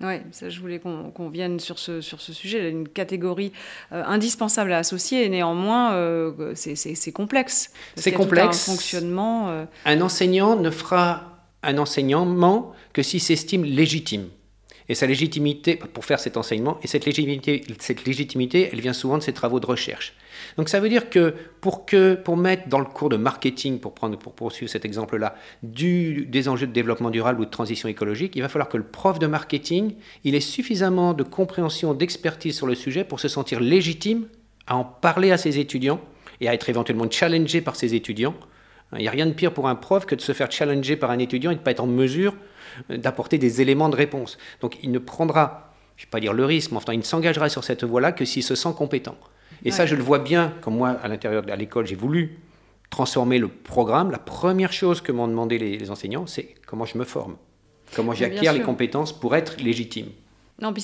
[0.04, 0.16] Oui,
[0.48, 2.70] je voulais qu'on vienne sur ce, sur ce sujet.
[2.70, 3.52] Une catégorie
[3.92, 7.72] euh, indispensable à associer et néanmoins, euh, c'est complexe.
[7.96, 8.68] C'est complexe.
[8.68, 9.50] Un fonctionnement.
[9.50, 14.30] Euh, un enseignant ne fera un enseignement que s'il s'estime légitime.
[14.90, 19.18] Et sa légitimité, pour faire cet enseignement, et cette légitimité, cette légitimité, elle vient souvent
[19.18, 20.14] de ses travaux de recherche.
[20.58, 23.94] Donc ça veut dire que pour, que, pour mettre dans le cours de marketing, pour,
[23.94, 28.42] prendre, pour poursuivre cet exemple-là, des enjeux de développement durable ou de transition écologique, il
[28.42, 32.76] va falloir que le prof de marketing, il ait suffisamment de compréhension, d'expertise sur le
[32.76, 34.28] sujet pour se sentir légitime
[34.68, 36.02] à en parler à ses étudiants
[36.40, 38.36] et à être éventuellement challengé par ses étudiants.
[38.94, 41.12] Il n'y a rien de pire pour un prof que de se faire challenger par
[41.12, 42.36] un étudiant et de ne pas être en mesure
[42.90, 44.38] d'apporter des éléments de réponse.
[44.62, 47.04] Donc il ne prendra, je ne vais pas dire le risque, mais enfin il ne
[47.04, 49.18] s'engagera sur cette voie-là que s'il se sent compétent.
[49.64, 52.40] Et ça, je le vois bien, comme moi, à l'intérieur de l'école, j'ai voulu
[52.90, 54.12] transformer le programme.
[54.12, 57.38] La première chose que m'ont demandé les, enseignants, c'est comment je me forme,
[57.96, 60.08] comment j'acquiers les compétences pour être légitime.
[60.62, 60.84] Non, puis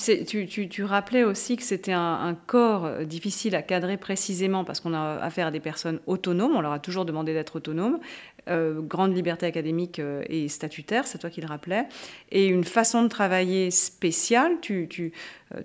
[0.68, 5.18] tu, rappelais aussi que c'était un, corps euh, difficile à cadrer précisément parce qu'on a
[5.20, 8.00] affaire à des personnes autonomes, on leur a toujours demandé d'être autonomes,
[8.48, 11.84] euh, grande liberté académique euh, et statutaire, c'est toi qui le rappelais,
[12.32, 14.56] et une façon de travailler spéciale.
[14.60, 15.12] Tu,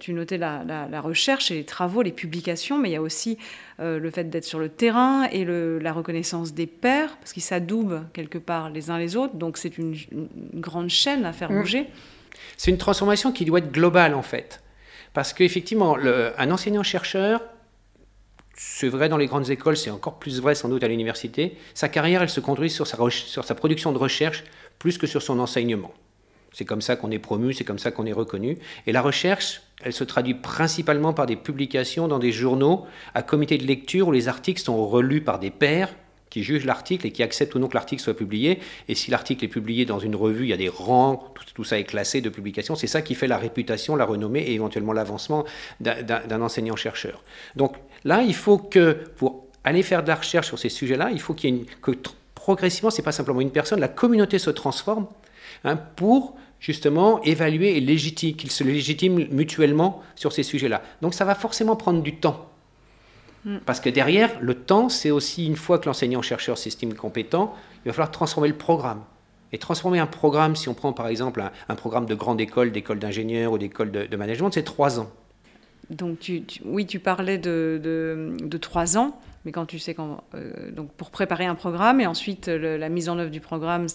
[0.09, 3.37] notais la, recherche et les travaux, les publications, mais il y a aussi
[3.79, 8.37] le fait d'être sur le terrain et la reconnaissance des pairs, parce qu'ils s'adoubent quelque
[8.37, 9.95] part les uns les autres, donc c'est une,
[10.53, 11.59] grande chaîne à faire mmh.
[12.57, 14.61] C'est une transformation qui doit être globale en fait.
[15.13, 15.95] Parce qu'effectivement,
[16.37, 17.41] un enseignant-chercheur,
[18.55, 21.89] c'est vrai dans les grandes écoles, c'est encore plus vrai sans doute à l'université, sa
[21.89, 24.43] carrière, elle se conduit sur sa, sur sa production de recherche
[24.79, 25.93] plus que sur son enseignement.
[26.51, 28.59] C'est comme ça qu'on est promu, c'est comme ça qu'on est reconnu.
[28.85, 33.57] Et la recherche, elle se traduit principalement par des publications dans des journaux à comité
[33.57, 35.93] de lecture où les articles sont relus par des pairs
[36.33, 38.57] qui juge l'article et qui accepte ou non que l'article soit publié.
[38.87, 41.77] Et si l'article est publié dans une revue, il y a des rangs, tout, ça
[41.77, 42.75] est classé de publication.
[42.75, 45.45] C'est ça qui fait la réputation, la renommée et éventuellement l'avancement
[45.79, 47.23] d'un enseignant-chercheur.
[47.55, 51.21] Donc là, il faut que pour aller faire de la recherche sur ces sujets-là, il
[51.21, 51.91] faut qu'il y ait que
[52.33, 55.05] progressivement, c'est pas simplement une personne, la communauté se transforme
[55.65, 60.81] hein, pour justement évaluer et légitimer, qu'ils se légitiment mutuellement sur ces sujets-là.
[61.03, 62.49] Donc ça va forcément prendre du temps.
[63.45, 63.57] Mm.
[63.65, 67.53] Parce que derrière, le temps, c'est aussi une fois que l'enseignant-chercheur s'estime compétent,
[67.85, 69.01] il va falloir transformer le programme.
[69.51, 72.97] Et transformer un programme, si on prend par exemple un, programme de grande école, d'école
[72.97, 75.11] d'ingénieur ou d'école de, management, c'est trois ans.
[75.91, 76.31] Donc
[76.65, 81.45] oui, tu parlais de, trois ans, mais quand tu sais quand, euh, donc pour préparer
[81.45, 83.85] un programme et ensuite la mise en œuvre du programme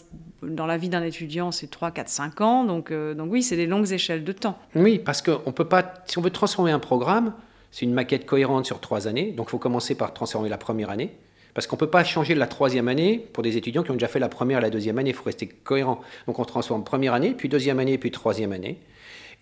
[0.43, 2.65] dans la vie d'un étudiant, c'est 3, 4, 5 ans.
[2.65, 4.59] Donc, euh, donc oui, c'est des longues échelles de temps.
[4.77, 7.33] Oui, parce qu'on peut pas, si on veut transformer un programme,
[7.71, 10.91] c'est une maquette cohérente sur trois années, donc il faut commencer par transformer la première
[10.91, 11.17] année.
[11.55, 14.07] Parce qu'on ne peut pas changer la troisième année pour des étudiants qui ont déjà
[14.07, 15.11] fait la première et la deuxième année.
[15.11, 16.01] Il faut rester cohérent.
[16.27, 18.79] Donc on transforme première année, puis deuxième année, puis troisième année.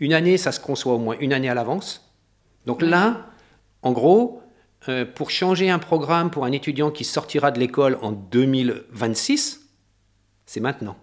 [0.00, 2.10] Une année, ça se conçoit au moins une année à l'avance.
[2.64, 3.26] Donc là,
[3.82, 4.40] en gros,
[4.88, 9.68] euh, pour changer un programme pour un étudiant qui sortira de l'école en 2026,
[10.46, 10.96] c'est maintenant.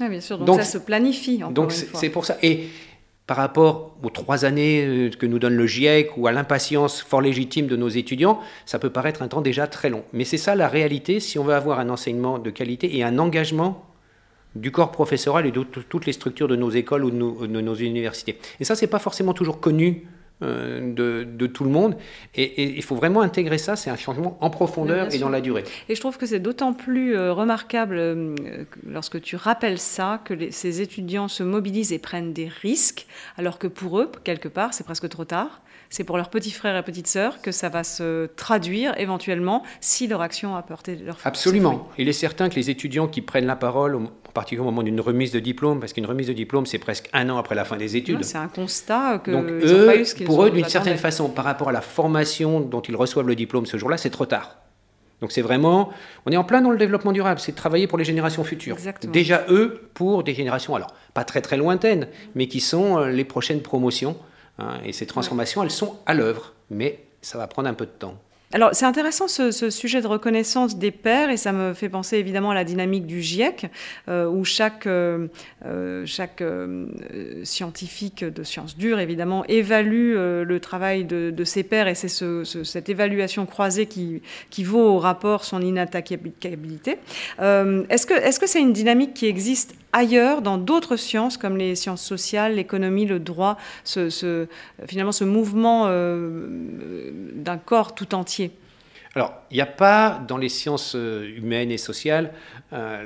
[0.00, 1.36] Oui, bien sûr, donc, ça se planifie.
[1.42, 2.36] Encore donc c'est pour ça.
[2.42, 2.68] Et
[3.26, 7.20] par rapport aux trois années euh, que nous donne le GIEC ou à l'impatience fort
[7.20, 10.04] légitime de nos étudiants, ça peut paraître un temps déjà très long.
[10.12, 13.18] Mais c'est ça la réalité si on veut avoir un enseignement de qualité et un
[13.18, 13.84] engagement
[14.54, 18.38] du corps professoral et de toutes les structures de nos écoles ou de nos, universités.
[18.58, 20.06] Et ça, c'est pas forcément toujours connu
[20.42, 21.96] euh, de, tout le monde.
[22.34, 25.64] Et, il faut vraiment intégrer ça, c'est un changement en profondeur et dans la durée.
[25.88, 28.34] Et je trouve que c'est d'autant plus euh, remarquable euh,
[28.86, 33.06] lorsque tu rappelles ça, que ces étudiants se mobilisent et prennent des risques,
[33.38, 35.62] alors que pour eux, quelque part, c'est presque trop tard.
[35.88, 40.06] C'est pour leurs petits frères et petites sœurs que ça va se traduire éventuellement si
[40.06, 41.88] leur action a porté leur Absolument.
[41.96, 43.98] Il est certain que les étudiants qui prennent la parole
[44.36, 47.28] particulier au moment d'une remise de diplôme, parce qu'une remise de diplôme, c'est presque un
[47.30, 48.22] an après la fin des études.
[48.22, 51.44] C'est un constat que Donc eux, pas eu ce pour eux, d'une certaine façon, par
[51.44, 54.56] rapport à la formation dont ils reçoivent le diplôme ce jour-là, c'est trop tard.
[55.20, 55.90] Donc c'est vraiment,
[56.26, 58.76] on est en plein dans le développement durable, c'est travailler pour les générations futures.
[59.10, 63.24] Déjà eux, pour des générations, alors pas très très lointaines, mais qui sont euh, les
[63.24, 64.16] prochaines promotions.
[64.58, 67.90] Hein, et ces transformations, elles sont à l'œuvre, mais ça va prendre un peu de
[67.90, 68.18] temps.
[68.52, 72.52] Alors c'est intéressant ce, sujet de reconnaissance des pairs et ça me fait penser évidemment
[72.52, 73.66] à la dynamique du GIEC
[74.08, 75.26] euh, où chaque, euh,
[75.64, 76.44] euh, chaque
[77.42, 83.46] scientifique de sciences dures évidemment évalue le travail de, ses pairs et c'est cette évaluation
[83.46, 86.98] croisée qui, qui vaut au rapport son inattaquabilité.
[87.40, 92.56] est-ce que c'est une dynamique qui existe ailleurs, dans d'autres sciences comme les sciences sociales,
[92.56, 94.46] l'économie, le droit, ce,
[94.86, 98.35] finalement ce mouvement d'un corps tout entier
[99.16, 102.34] alors, il n'y a pas dans les sciences euh, humaines et sociales
[102.74, 103.02] euh,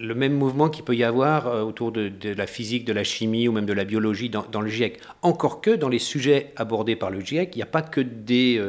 [0.00, 3.46] le même mouvement qu'il peut y avoir euh, autour de, la physique, de la chimie
[3.46, 4.98] ou même de la biologie dans, le GIEC.
[5.22, 8.60] Encore que dans les sujets abordés par le GIEC, il n'y a pas que des,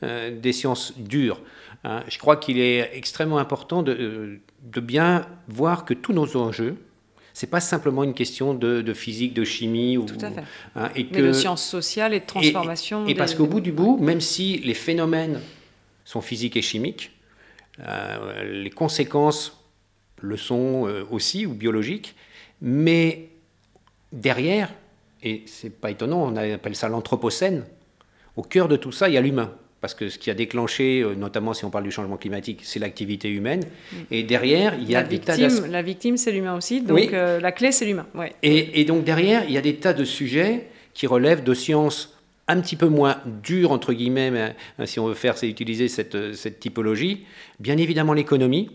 [0.00, 1.42] des sciences dures.
[1.84, 2.04] Hein.
[2.08, 6.76] Je crois qu'il est extrêmement important de, de, bien voir que tous nos enjeux,
[7.34, 9.98] c'est pas simplement une question de, physique, de chimie.
[9.98, 10.44] Ou, Tout à fait.
[10.74, 13.06] Hein, et Mais de sciences sociales et de transformation.
[13.06, 15.38] Et, parce qu'au bout du bout, même si les phénomènes
[16.10, 17.12] sont physiques et chimiques.
[17.86, 19.64] Euh, les conséquences
[20.20, 22.16] le sont euh, aussi, ou biologiques.
[22.60, 23.28] Mais
[24.12, 24.74] derrière,
[25.22, 27.64] et c'est pas étonnant, on appelle ça l'anthropocène,
[28.36, 29.52] au cœur de tout ça, il y a l'humain.
[29.80, 32.80] Parce que ce qui a déclenché, euh, notamment si on parle du changement climatique, c'est
[32.80, 33.60] l'activité humaine.
[33.60, 33.96] Mm.
[34.10, 35.70] Et derrière, il y a des tas de...
[35.70, 36.82] La victime, c'est l'humain aussi.
[36.82, 38.06] Donc la clé, c'est l'humain.
[38.16, 38.34] Ouais.
[38.42, 42.19] Et, et, donc derrière, il y a des tas de sujets qui relèvent de sciences
[42.50, 46.34] un petit peu moins dur, entre guillemets, euh, si on veut faire, c'est utiliser cette,
[46.34, 47.24] cette typologie.
[47.58, 48.70] Bien évidemment l'économie,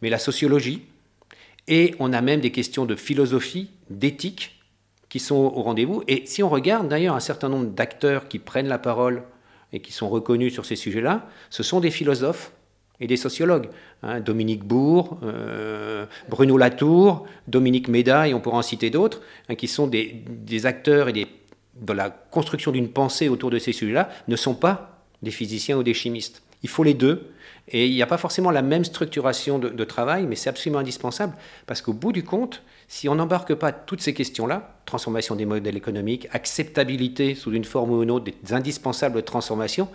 [0.00, 0.82] mais la sociologie.
[1.66, 4.60] Et on a même des questions de philosophie, d'éthique,
[5.08, 6.02] qui sont au rendez-vous.
[6.08, 9.22] Et si on regarde d'ailleurs un certain nombre d'acteurs qui prennent la parole
[9.72, 12.52] et qui sont reconnus sur ces sujets-là, ce sont des philosophes
[13.00, 13.68] et des sociologues.
[14.02, 14.20] Hein.
[14.20, 19.68] Dominique Bourg, euh, Bruno Latour, Dominique Méda, et on pourra en citer d'autres, hein, qui
[19.68, 21.26] sont des, des acteurs et des
[21.80, 25.82] dans la construction d'une pensée autour de ces sujets-là, ne sont pas des physiciens ou
[25.82, 26.42] des chimistes.
[26.62, 27.30] Il faut les deux.
[27.68, 31.34] Et il n'y a pas forcément la même structuration de, travail, mais c'est absolument indispensable,
[31.66, 35.76] parce qu'au bout du compte, si on n'embarque pas toutes ces questions-là, transformation des modèles
[35.76, 39.88] économiques, acceptabilité sous une forme ou une autre des indispensables transformations,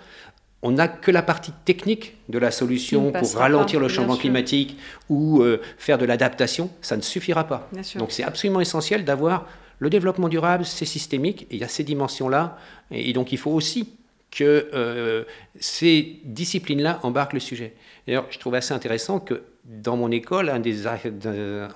[0.64, 5.42] on n'a que la partie technique de la solution pour ralentir le changement climatique ou
[5.42, 7.70] euh, faire de l'adaptation, ça ne suffira pas.
[7.96, 9.46] Donc c'est absolument essentiel d'avoir
[9.80, 12.58] le développement durable, c'est systémique, et il y a ces dimensions-là,
[12.92, 13.90] et, donc il faut aussi
[14.32, 15.24] que euh,
[15.60, 17.74] ces disciplines-là embarquent le sujet.
[18.06, 20.86] D'ailleurs, je trouve assez intéressant que dans mon école, un des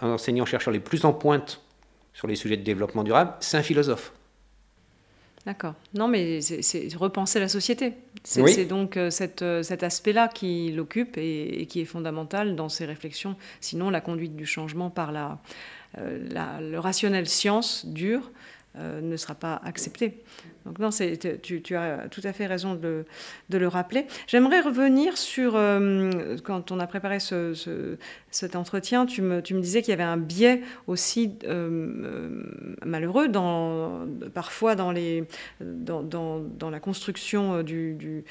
[0.02, 1.62] enseignants-chercheurs les plus en pointe
[2.14, 4.14] sur les sujets de développement durable, c'est un philosophe.
[5.46, 5.74] D'accord.
[5.94, 7.94] Non, mais c'est repenser la société.
[8.24, 9.10] C'est donc euh,
[9.42, 13.36] euh, cet aspect-là qui l'occupe et, qui est fondamental dans ses réflexions.
[13.60, 15.40] Sinon, la conduite du changement par la,
[15.98, 18.32] euh, le rationnel science dur
[18.76, 20.24] euh, ne sera pas accepté.
[20.66, 23.06] Donc non, tu, as tout à fait raison de,
[23.52, 24.06] le rappeler.
[24.28, 27.98] J'aimerais revenir sur, euh, quand on a préparé ce,
[28.32, 32.44] cet entretien, tu me, disais qu'il y avait un biais aussi euh,
[32.86, 33.30] malheureux
[34.34, 35.26] parfois dans, les,
[35.60, 38.24] la construction du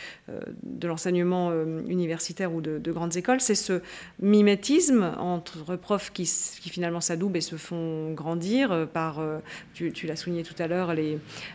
[0.63, 1.53] de l'enseignement
[1.87, 3.41] universitaire ou de, de grandes écoles.
[3.41, 3.81] C'est ce
[4.21, 9.21] mimétisme entre profs qui, finalement s'adoubent et se font grandir par,
[9.75, 10.93] tu, l'as souligné, tout à l'heure,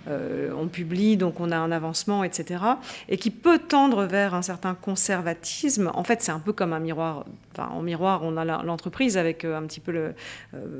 [0.07, 2.63] euh, on publie, donc on a un avancement, etc.,
[3.09, 5.91] et qui peut tendre vers un certain conservatisme.
[5.93, 7.25] En fait, c'est un peu comme un miroir.
[7.57, 10.11] En miroir, on a l'entreprise avec euh, un petit peu euh,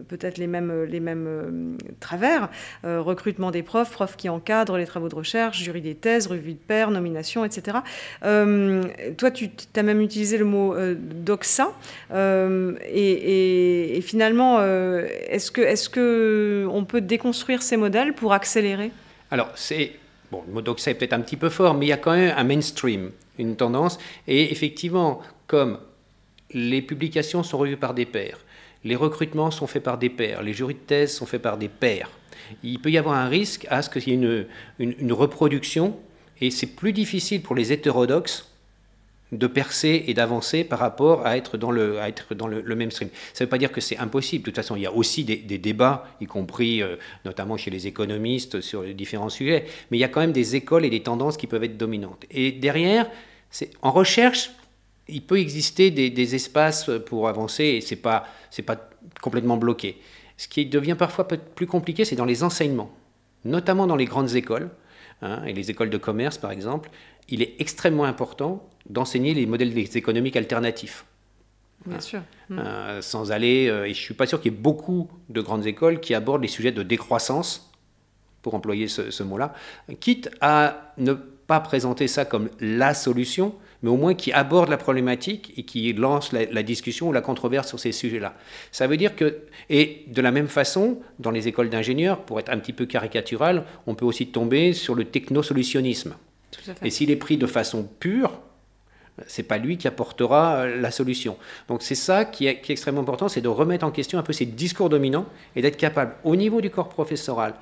[0.08, 2.50] peut-être les mêmes, les mêmes travers.
[2.84, 6.60] recrutement des profs, profs qui encadrent les travaux de recherche, jury des thèses, revue de
[6.60, 7.80] pairs, nomination, etc.
[8.22, 11.72] toi, tu as même utilisé le mot doxa.
[12.14, 18.92] Et, et, finalement, est-ce que, est-ce que on peut déconstruire ces modèles pour accélérer?
[19.32, 19.94] Alors, c'est.
[20.32, 22.16] Bon, le mot doxa est peut-être un petit peu fort, mais il y a quand
[22.16, 23.98] même un mainstream, une tendance.
[24.28, 25.80] Et effectivement, comme
[26.52, 28.40] les publications sont revues par des pairs,
[28.84, 31.70] les recrutements sont faits par des pairs, les jurys de thèse sont faits par des
[31.70, 32.10] pairs,
[32.64, 34.46] il peut y avoir un risque à ce qu'il y ait une,
[34.80, 35.98] une, une reproduction,
[36.42, 38.52] et c'est plus difficile pour les hétérodoxes
[39.32, 42.64] de percer et d'avancer par rapport à être dans le, à être dans le.
[42.92, 43.10] Ça ne
[43.40, 44.44] veut pas dire que c'est impossible.
[44.44, 47.88] De toute façon, il y a aussi des, débats, y compris euh, notamment chez les
[47.88, 51.04] économistes sur les différents sujets, mais il y a quand même des écoles et des
[51.04, 52.26] tendances qui peuvent être dominantes.
[52.32, 53.10] Et derrière,
[53.82, 54.52] en recherche,
[55.10, 58.26] il peut exister des, espaces pour avancer et ce n'est pas
[59.22, 59.98] complètement bloqué.
[60.38, 62.92] Ce qui devient parfois plus compliqué, c'est dans les enseignements,
[63.44, 64.70] notamment dans les grandes écoles,
[65.22, 66.90] hein, et les écoles de commerce par exemple,
[67.30, 71.06] il est extrêmement important d'enseigner les modèles économiques alternatifs.
[71.86, 72.22] Bien sûr.
[72.52, 75.42] Euh, sans aller, euh, et je ne suis pas sûr qu'il y ait beaucoup de
[75.42, 77.72] grandes écoles qui abordent les sujets de décroissance,
[78.42, 79.54] pour employer ce, mot-là,
[80.00, 84.78] quitte à ne pas présenter ça comme la solution, mais au moins qui aborde la
[84.78, 88.36] problématique et qui lance la, discussion ou la controverse sur ces sujets-là.
[88.72, 92.50] Ça veut dire que, et de la même façon, dans les écoles d'ingénieurs, pour être
[92.50, 96.16] un petit peu caricatural, on peut aussi tomber sur le technosolutionnisme.
[96.84, 98.40] Et s'il est pris de façon pure,
[99.26, 101.38] c'est pas lui qui apportera euh, la solution.
[101.68, 104.24] Donc c'est ça qui est, qui est extrêmement important, c'est de remettre en question un
[104.24, 107.56] peu ces discours dominants et d'être capable, au niveau du corps professoral,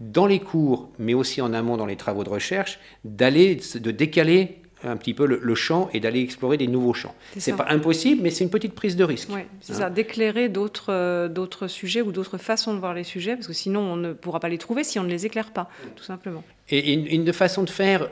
[0.00, 4.58] dans les cours, mais aussi en amont dans les travaux de recherche, d'aller, de décaler
[4.84, 7.14] un petit peu le, champ et d'aller explorer des nouveaux champs.
[7.36, 9.28] C'est pas impossible, mais c'est une petite prise de risque.
[9.32, 9.90] Oui, c'est ça, hein.
[9.90, 13.96] d'éclairer d'autres, euh, sujets ou d'autres façons de voir les sujets, parce que sinon on
[13.96, 16.42] ne pourra pas les trouver si on ne les éclaire pas, tout simplement.
[16.68, 18.08] Et une, une façon de faire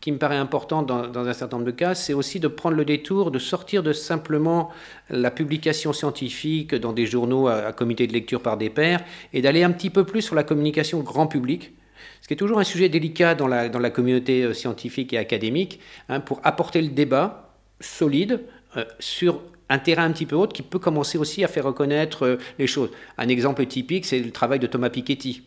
[0.00, 2.84] qui me paraît important dans, un certain nombre de cas, c'est aussi de prendre le
[2.84, 4.70] détour, de sortir de simplement
[5.10, 9.62] la publication scientifique dans des journaux à, comité de lecture par des pairs et d'aller
[9.62, 11.72] un petit peu plus sur la communication grand public,
[12.20, 15.18] ce qui est toujours un sujet délicat dans la, dans la communauté euh, scientifique et
[15.18, 18.40] académique, hein, pour apporter le débat solide
[18.76, 22.26] euh, sur un terrain un petit peu autre qui peut commencer aussi à faire reconnaître
[22.26, 22.90] euh, les choses.
[23.18, 25.42] Un exemple typique, c'est le travail de Thomas Piketty,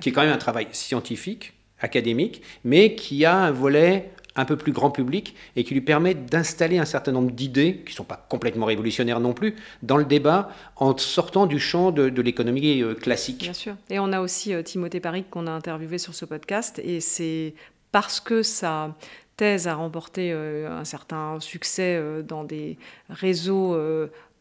[0.00, 4.56] qui est quand même un travail scientifique, académique, mais qui a un volet un peu
[4.56, 8.04] plus grand public et qui lui permet d'installer un certain nombre d'idées, qui ne sont
[8.04, 12.94] pas complètement révolutionnaires non plus, dans le débat en sortant du champ de, l'économie euh,
[12.94, 13.42] classique.
[13.42, 13.76] Bien sûr.
[13.88, 17.54] Et on a aussi euh, Timothée Paris qu'on a interviewé sur ce podcast et c'est
[17.92, 18.94] parce que sa
[19.36, 23.76] thèse a remporté euh, un certain succès dans des réseaux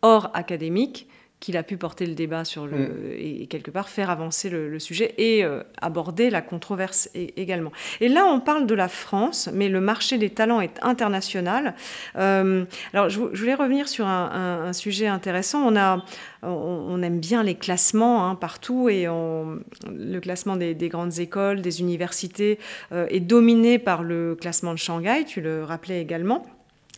[0.02, 1.09] hors académiques
[1.40, 3.14] qu'il a pu porter le débat sur le, mm.
[3.18, 7.72] et, quelque part faire avancer le, sujet et euh, aborder la controverse également.
[8.02, 11.76] Et là, on parle de la France, mais le marché des talents est international.
[12.18, 15.66] Euh, alors, je, voulais revenir sur un, sujet intéressant.
[15.66, 16.04] On, a,
[16.44, 22.60] on, aime bien les classements hein, partout et le classement des, grandes écoles, des universités
[22.92, 26.46] euh, est dominé par le classement de Shanghai, tu le rappelais également.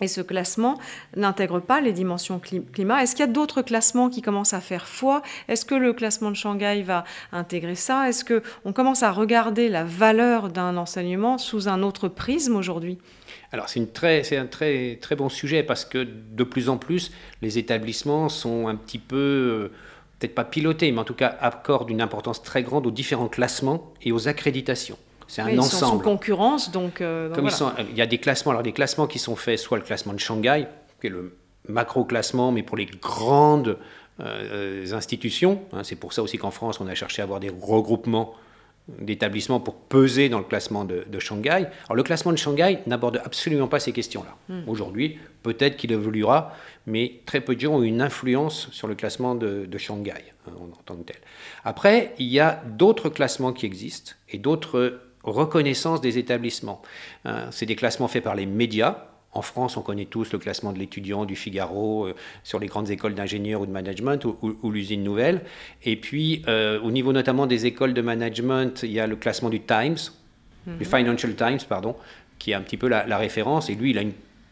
[0.01, 0.79] Et ce classement
[1.15, 3.03] n'intègre pas les dimensions climat.
[3.03, 5.21] Est-ce qu'il y a d'autres classements qui commencent à faire foi?
[5.47, 8.09] Est-ce que le classement de Shanghai va intégrer ça?
[8.09, 12.97] Est-ce qu'on commence à regarder la valeur d'un enseignement sous un autre prisme aujourd'hui?
[13.51, 13.79] Alors c'est
[14.37, 17.11] un très, très bon sujet parce que de plus en plus,
[17.43, 19.71] les établissements sont un petit peu, euh,
[20.17, 23.93] peut-être pas pilotés, mais en tout cas accordent une importance très grande aux différents classements
[24.01, 24.97] et aux accréditations.
[25.31, 25.63] C'est un ensemble.
[25.63, 26.99] Ils sont concurrence, donc.
[26.99, 27.47] Euh, Comme
[27.89, 30.19] il y a des classements, alors des classements qui sont faits, soit le classement de
[30.19, 30.67] Shanghai,
[30.99, 31.37] qui est le
[31.69, 33.77] macro classement, mais pour les grandes
[34.19, 35.61] euh, institutions.
[35.71, 38.33] Hein, c'est pour ça aussi qu'en France, on a cherché à avoir des regroupements
[38.99, 41.67] d'établissements pour peser dans le classement de, Shanghai.
[41.85, 44.35] Alors le classement de Shanghai n'aborde absolument pas ces questions-là.
[44.49, 44.67] Hmm.
[44.67, 46.53] Aujourd'hui, peut-être qu'il évoluera,
[46.87, 50.83] mais très peu de gens ont une influence sur le classement de, Shanghai hein, en
[50.83, 51.21] tant que tel.
[51.63, 56.81] Après, il y a d'autres classements qui existent et d'autres reconnaissance des établissements.
[57.25, 59.05] Euh, c'est des classements faits par les médias.
[59.33, 62.89] En France, on connaît tous le classement de l'étudiant du Figaro euh, sur les grandes
[62.89, 65.41] écoles d'ingénieurs ou de management ou, l'usine nouvelle.
[65.83, 69.49] Et puis, euh, au niveau notamment des écoles de management, il y a le classement
[69.49, 69.97] du Times,
[70.67, 70.85] du mhm.
[70.85, 71.95] Financial Times, pardon,
[72.39, 73.69] qui est un petit peu la, référence.
[73.69, 74.01] Et lui, il a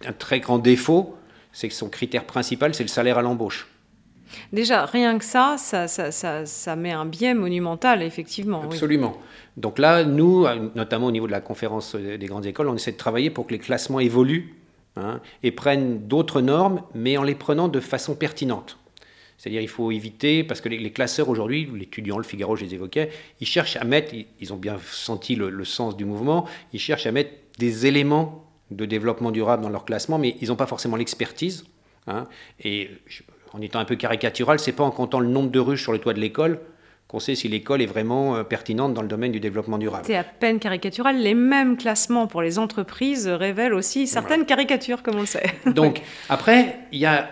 [0.08, 1.18] un très grand défaut,
[1.52, 3.68] c'est que son critère principal, c'est le salaire à l'embauche.
[4.54, 8.62] Déjà, rien que ça ça, ça, ça, met un biais monumental, effectivement.
[8.64, 9.18] Absolument.
[9.58, 12.98] Donc là, nous, notamment au niveau de la conférence des grandes écoles, on essaie de
[12.98, 14.56] travailler pour que les classements évoluent
[14.96, 18.78] hein, et prennent d'autres normes, mais en les prenant de façon pertinente.
[19.40, 23.10] C'est-à-dire il faut éviter, parce que les, classeurs aujourd'hui, l'étudiant, le Figaro, je les évoquais,
[23.40, 27.14] ils cherchent à mettre, ils ont bien senti le, sens du mouvement, ils cherchent à
[27.14, 31.66] mettre des éléments de développement durable dans leur classement, mais ils n'ont pas forcément l'expertise.
[32.08, 32.28] Hein,
[32.64, 32.90] et
[33.54, 36.00] en étant un peu caricatural, c'est pas en comptant le nombre de ruches sur le
[36.00, 36.60] toit de l'école
[37.10, 40.04] qu'on sait si l'école est vraiment euh, pertinente dans le domaine du développement durable.
[40.06, 41.18] C'est à peine caricatural.
[41.18, 45.52] Les mêmes classements pour les entreprises révèlent aussi certaines caricatures, comme on le sait.
[45.66, 47.32] Donc, après, il y a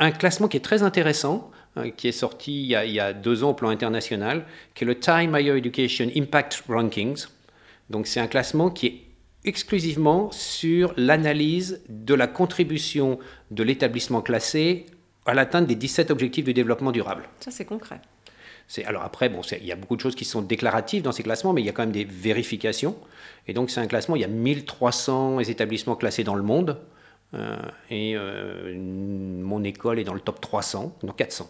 [0.00, 2.98] un classement qui est très intéressant, hein, qui est sorti il y, a, il y,
[2.98, 7.26] a, deux ans au plan international, qui est le Time Higher Education Impact Rankings.
[7.90, 9.02] Donc, c'est un classement qui est
[9.44, 13.20] exclusivement sur l'analyse de la contribution
[13.52, 14.86] de l'établissement classé
[15.26, 17.24] à l'atteinte des 17 objectifs du développement durable.
[17.40, 18.00] Ça, c'est concret.
[18.84, 21.52] Alors après, bon, il y a beaucoup de choses qui sont déclaratives dans ces classements,
[21.52, 22.96] mais il y a quand même des vérifications.
[23.46, 26.78] Et donc c'est un classement, il y a 1300 établissements classés dans le monde.
[27.34, 27.56] Euh,
[27.90, 31.48] et euh, mon école est dans le top 300, non 400.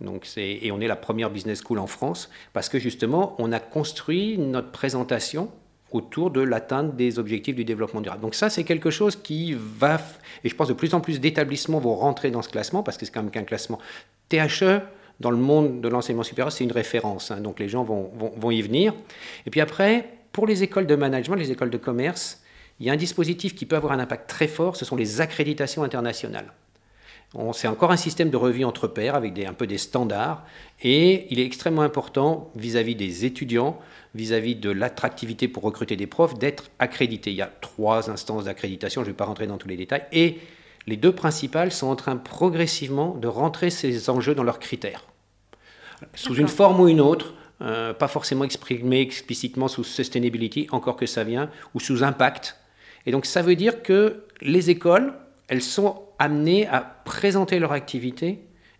[0.00, 3.60] Donc et on est la première business school en France parce que justement, on a
[3.60, 5.50] construit notre présentation
[5.92, 8.22] autour de l'atteinte des objectifs du développement durable.
[8.22, 10.00] Donc ça, c'est quelque chose qui va,
[10.44, 13.06] et je pense de plus en plus d'établissements vont rentrer dans ce classement, parce que
[13.06, 13.78] c'est quand même qu'un classement.
[14.28, 14.80] THE,
[15.20, 18.50] dans le monde de l'enseignement supérieur, c'est une référence, hein, donc les gens vont, vont,
[18.50, 18.94] y venir.
[19.46, 22.42] Et puis après, pour les écoles de management, les écoles de commerce,
[22.78, 25.20] il y a un dispositif qui peut avoir un impact très fort, ce sont les
[25.20, 26.52] accréditations internationales.
[27.52, 30.44] C'est encore un système de revue entre pairs avec des, un peu des standards
[30.82, 33.78] et il est extrêmement important vis-à-vis des étudiants,
[34.16, 37.30] vis-à-vis de l'attractivité pour recruter des profs, d'être accrédité.
[37.30, 40.04] Il y a trois instances d'accréditation, je ne vais pas rentrer dans tous les détails,
[40.10, 40.38] et
[40.88, 45.04] les deux principales sont en train progressivement de rentrer ces enjeux dans leurs critères.
[46.14, 51.06] Sous une forme ou une autre, euh, pas forcément exprimé explicitement sous sustainability, encore que
[51.06, 52.56] ça vient, ou sous impact.
[53.06, 55.12] Et donc ça veut dire que les écoles,
[55.50, 58.38] elles sont amenées à présenter leur activité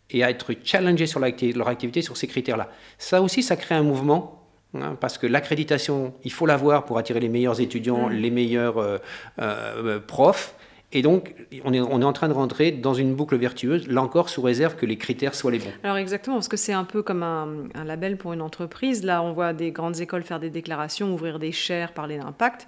[0.09, 2.69] et à être challengées sur leur activité sur ces critères-là.
[2.97, 7.19] Ça aussi, ça crée un mouvement, hein, parce que l'accréditation, il faut l'avoir pour attirer
[7.19, 8.13] les meilleurs étudiants, mm.
[8.13, 8.99] les meilleurs euh,
[9.41, 10.55] euh, profs.
[10.93, 14.03] Et donc, on est, on est, en train de rentrer dans une boucle vertueuse, là
[14.03, 15.73] encore sous réserve que les critères soient les bons.
[15.85, 19.05] Alors exactement, parce que c'est un peu comme un, un, label pour une entreprise.
[19.05, 22.67] Là, on voit des grandes écoles faire des déclarations, ouvrir des chaires, parler d'impact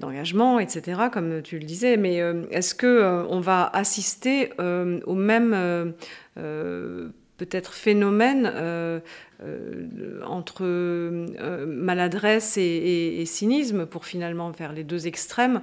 [0.00, 1.96] d'engagement, etc., comme tu le disais.
[1.96, 5.54] Mais euh, est-ce que euh, on va assister euh, au même
[7.36, 8.50] peut-être phénomène
[10.26, 10.64] entre
[11.66, 15.60] maladresse et, cynisme, pour finalement faire les deux extrêmes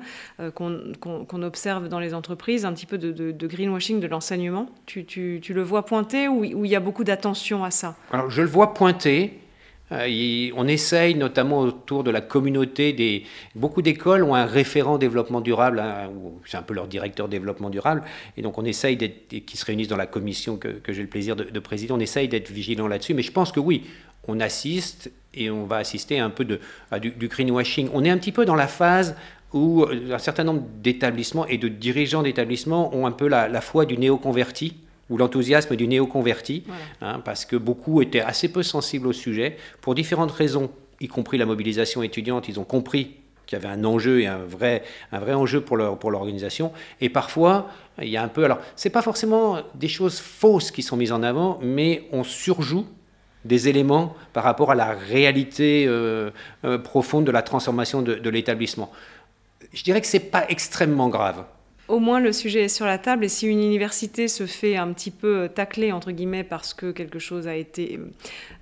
[0.55, 4.69] qu'on observe dans les entreprises, un petit peu de, greenwashing de l'enseignement?
[4.85, 7.95] Tu, le vois pointer ou, ou il y a beaucoup d'attention à ça?
[8.11, 9.39] Alors je le vois pointer.
[9.91, 13.23] Euh, on essaye, notamment autour de la communauté, des,
[13.55, 16.09] beaucoup d'écoles ont un référent développement durable, hein,
[16.45, 18.03] c'est un peu leur directeur développement durable,
[18.35, 21.35] et donc on essaye d'être, qui se réunissent dans la commission que, j'ai le plaisir
[21.35, 23.83] de, présider, on essaye d'être vigilant là-dessus, mais je pense que oui,
[24.27, 26.59] on assiste et on va assister un peu de,
[26.91, 27.89] à du, greenwashing.
[27.93, 29.15] On est un petit peu dans la phase
[29.53, 33.85] où euh, un certain nombre d'établissements et de dirigeants d'établissements ont un peu la foi
[33.85, 34.75] du néo-converti
[35.09, 36.63] ou l'enthousiasme du néo-converti,
[37.01, 41.37] hein, parce que beaucoup étaient assez peu sensibles au sujet, pour différentes raisons, y compris
[41.37, 45.19] la mobilisation étudiante, ils ont compris qu'il y avait un enjeu et un vrai, un
[45.19, 46.69] vrai enjeu pour l'organisation.
[46.69, 47.69] Pour et parfois,
[48.01, 48.43] il y a un peu...
[48.43, 52.23] Alors, ce n'est pas forcément des choses fausses qui sont mises en avant, mais on
[52.23, 52.85] surjoue
[53.45, 56.31] des éléments par rapport à la réalité euh,
[56.65, 58.91] euh, profonde de la transformation de, de l'établissement.
[59.73, 61.45] Je dirais que ce n'est pas extrêmement grave
[61.87, 64.91] au moins le sujet est sur la table et si une université se fait un
[64.93, 67.99] petit peu tacler entre guillemets parce que quelque chose a été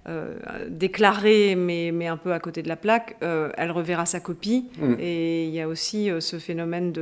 [0.07, 0.35] euh,
[0.69, 4.65] déclaré mais, mais, un peu à côté de la plaque, euh, elle reverra sa copie
[4.79, 4.93] mm.
[4.99, 6.93] et il y a aussi euh, ce phénomène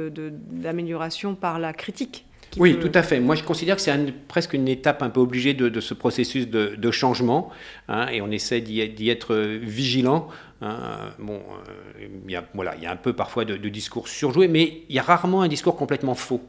[0.52, 2.26] d'amélioration de, par la critique.
[2.58, 3.20] Oui, tout à fait.
[3.20, 3.92] Moi, je considère que c'est
[4.28, 7.50] presque une étape un peu obligée de, ce processus de, changement,
[7.88, 10.28] hein, et on essaie d'y être vigilant.
[10.64, 11.14] Hein.
[11.20, 14.47] Bon, euh, il y a, voilà, il y a un peu parfois de, discours surjoué,
[14.47, 16.41] mais il y a rarement un discours complètement faux.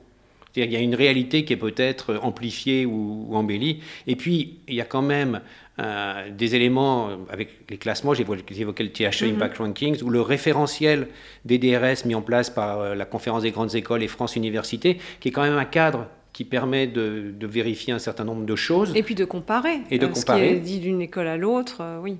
[0.56, 3.80] Il y a une réalité qui est peut-être amplifiée ou, embellie.
[4.06, 5.40] Et puis, il y a quand même
[5.80, 9.34] euh, des éléments, avec les classements, évoqué le THE mm-hmm.
[9.34, 11.08] Impact Rankings, ou le référentiel
[11.44, 14.98] des DRS mis en place par euh, la Conférence des grandes écoles et France Université,
[15.18, 18.92] qui est quand même un cadre qui permet de, vérifier un certain nombre de choses.
[18.94, 19.80] Et puis de comparer.
[19.90, 20.40] Et de comparer.
[20.40, 22.16] Ce qui est dit d'une école à l'autre, oui.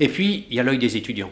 [0.00, 1.30] Et puis, il y a l'œil des étudiants.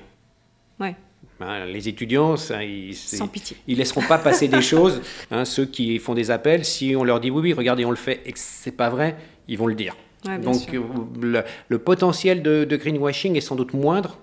[0.80, 0.94] Ouais.
[1.40, 3.56] Hein, les étudiants, ça, ils, Sans pitié.
[3.66, 5.00] ils laisseront pas passer des choses.
[5.30, 7.96] Hein, ceux qui font des appels, si on leur dit oui, oui, regardez, on le
[7.96, 9.16] fait, et que c'est pas vrai,
[9.48, 9.96] ils vont le dire.
[10.42, 14.18] Donc euh, le, potentiel de, greenwashing est sans doute moindre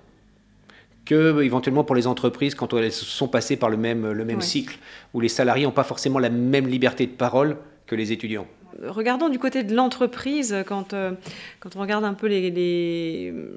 [1.03, 4.77] que éventuellement pour les entreprises quand elles sont passées par le même, le même cycle,
[5.13, 8.47] où les salariés n'ont pas forcément la même liberté de parole que les étudiants
[8.87, 11.11] regardons du côté de l'entreprise, quand, euh,
[11.59, 12.51] quand on regarde un peu les,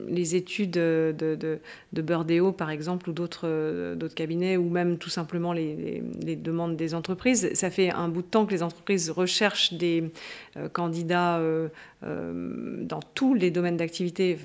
[0.08, 1.58] les, études de, de,
[1.92, 7.50] de, par exemple, ou d'autres cabinets, ou même tout simplement les, les, demandes des entreprises,
[7.54, 10.10] ça fait un bout de temps que les entreprises recherchent des
[10.56, 11.68] euh, candidats euh,
[12.02, 14.36] dans tous les domaines d'activité,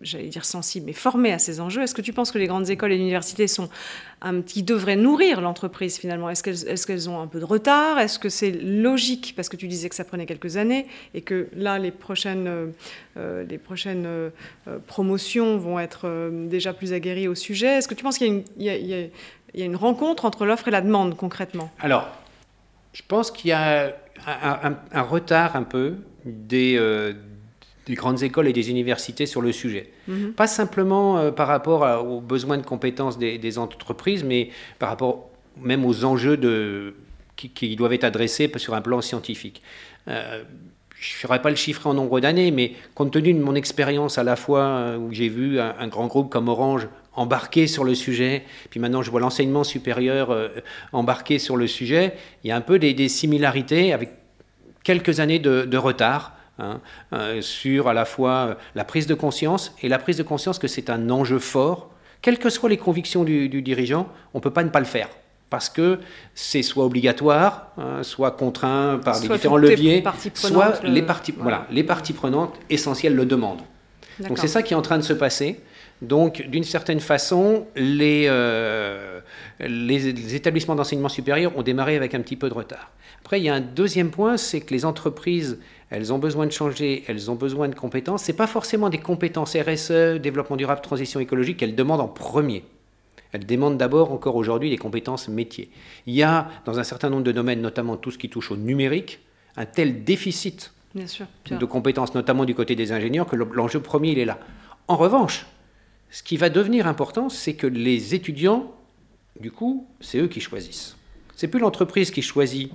[0.00, 1.82] j'allais dire sensibles, mais formés à ces enjeux.
[1.82, 3.68] Est-ce que tu penses que les grandes écoles et universités sont
[4.46, 6.30] qui devraient nourrir l'entreprise finalement.
[6.30, 7.98] Est-ce qu'elles est qu'elles ont un peu de retard?
[7.98, 9.34] Est-ce que c'est logique?
[9.36, 12.66] Parce que tu disais que ça prenait quelques années et que là, les prochaines, euh,
[13.16, 14.30] euh, les prochaines euh,
[14.86, 17.78] promotions vont être déjà plus aguerries au sujet.
[17.78, 21.70] Est-ce que tu penses qu'il y, a une rencontre entre l'offre et la demande concrètement?
[21.80, 22.08] Alors,
[22.92, 23.94] je pense qu'il y a
[24.26, 26.78] un, retard un peu des,
[27.86, 29.90] des, grandes écoles et des universités sur le sujet.
[30.08, 30.32] Mm-hmm.
[30.32, 35.30] Pas simplement par rapport aux besoins de compétences des, des entreprises, mais par rapport
[35.60, 36.94] même aux enjeux de
[37.36, 39.62] qui, doivent être adressés sur un plan scientifique.
[40.08, 40.42] Euh,
[40.98, 44.16] je ne ferai pas le chiffre en nombre d'années, mais compte tenu de mon expérience
[44.16, 47.94] à la fois euh, où j'ai vu un, grand groupe comme Orange embarquer sur le
[47.94, 50.48] sujet, puis maintenant je vois l'enseignement supérieur euh,
[50.92, 52.14] embarquer sur le sujet,
[52.44, 54.10] il y a un peu des, similarités avec
[54.84, 56.35] quelques années de, retard.
[56.58, 56.80] Hein,
[57.42, 60.88] sur à la fois la prise de conscience et la prise de conscience que c'est
[60.88, 61.90] un enjeu fort,
[62.22, 64.86] quelles que soient les convictions du, du dirigeant, on ne peut pas ne pas le
[64.86, 65.08] faire.
[65.50, 66.00] parce que
[66.34, 70.02] c'est soit obligatoire, hein, soit contraint par les différents leviers,
[70.34, 73.62] soit les, parties, voilà, les parties prenantes essentielles le demandent.
[74.28, 75.60] Donc c'est ça qui est en train de se passer.
[76.02, 79.15] Donc, d'une certaine façon, les, euh,
[79.60, 82.90] les, établissements d'enseignement supérieur ont démarré avec un petit peu de retard.
[83.20, 85.58] Après, il y a un deuxième point, c'est que les entreprises,
[85.90, 88.24] elles ont besoin de changer, elles ont besoin de compétences.
[88.24, 92.64] Ce n'est pas forcément des compétences RSE, développement durable, transition écologique qu'elles demandent en premier.
[93.32, 95.70] Elles demandent d'abord, encore aujourd'hui, des compétences métiers.
[96.06, 98.56] Il y a, dans un certain nombre de domaines, notamment tout ce qui touche au
[98.56, 99.20] numérique,
[99.56, 104.24] un tel déficit de compétences, notamment du côté des ingénieurs, que l'enjeu premier, il est
[104.24, 104.38] là.
[104.88, 105.46] En revanche,
[106.10, 108.72] ce qui va devenir important, c'est que les étudiants,
[109.40, 110.96] du coup, c'est eux qui choisissent.
[111.34, 112.72] C'est plus l'entreprise qui choisit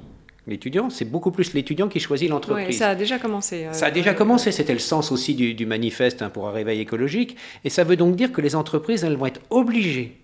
[0.48, 2.68] l'étudiant, c'est beaucoup plus l'étudiant qui choisit l'entreprise.
[2.68, 3.66] Oui, ça a déjà commencé.
[3.66, 6.80] Euh, ça a déjà commencé, c'était le sens aussi du, manifeste hein, pour un réveil
[6.80, 7.38] écologique.
[7.64, 10.18] Et ça veut donc dire que les entreprises, elles vont être obligées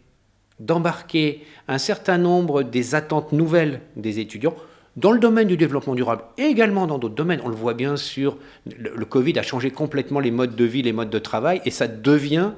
[0.59, 4.55] d'embarquer un certain nombre des attentes nouvelles des étudiants
[4.95, 7.41] dans le domaine du développement durable et également dans d'autres domaines.
[7.43, 10.81] On le voit bien sur le, le Covid a changé complètement les modes de vie,
[10.81, 12.53] les modes de travail, et ça devient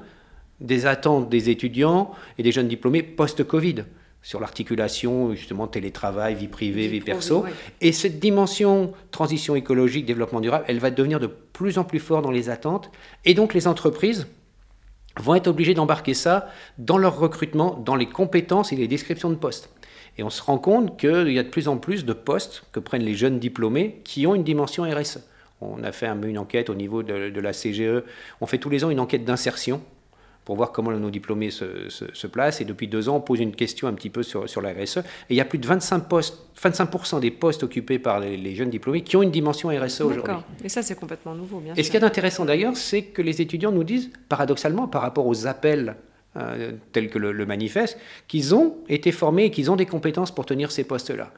[0.60, 3.84] des attentes des étudiants et des jeunes diplômés post-Covid
[4.22, 7.44] sur l'articulation, justement, télétravail, vie privée, vie, perso.
[7.80, 12.22] Et cette dimension transition écologique, développement durable, elle va devenir de plus en plus forte
[12.22, 12.90] dans les attentes.
[13.24, 14.26] Et donc les entreprises
[15.16, 16.48] vont être obligées d'embarquer ça
[16.78, 19.70] dans leur recrutement, dans les compétences et les descriptions de postes.
[20.18, 22.80] Et on se rend compte qu'il y a de plus en plus de postes que
[22.80, 25.26] prennent les jeunes diplômés qui ont une dimension RSE.
[25.62, 28.02] On a fait une enquête au niveau de, de la CGE.
[28.40, 29.82] On fait tous les ans une enquête d'insertion
[30.44, 32.60] pour voir comment nos diplômés se, se, placent.
[32.60, 34.98] Et depuis deux ans, on pose une question un petit peu sur, sur la RSE.
[34.98, 38.70] Et il y a plus de 25%, postes, 25 des postes occupés par les, jeunes
[38.70, 40.34] diplômés qui ont une dimension RSE aujourd'hui.
[40.64, 43.40] Et ça, c'est complètement nouveau, bien Et ce qui est intéressant d'ailleurs, c'est que les
[43.40, 45.96] étudiants nous disent, paradoxalement, par rapport aux appels
[46.36, 50.32] euh, tels que le, le manifeste, qu'ils ont été formés et qu'ils ont des compétences
[50.34, 51.32] pour tenir ces postes-là.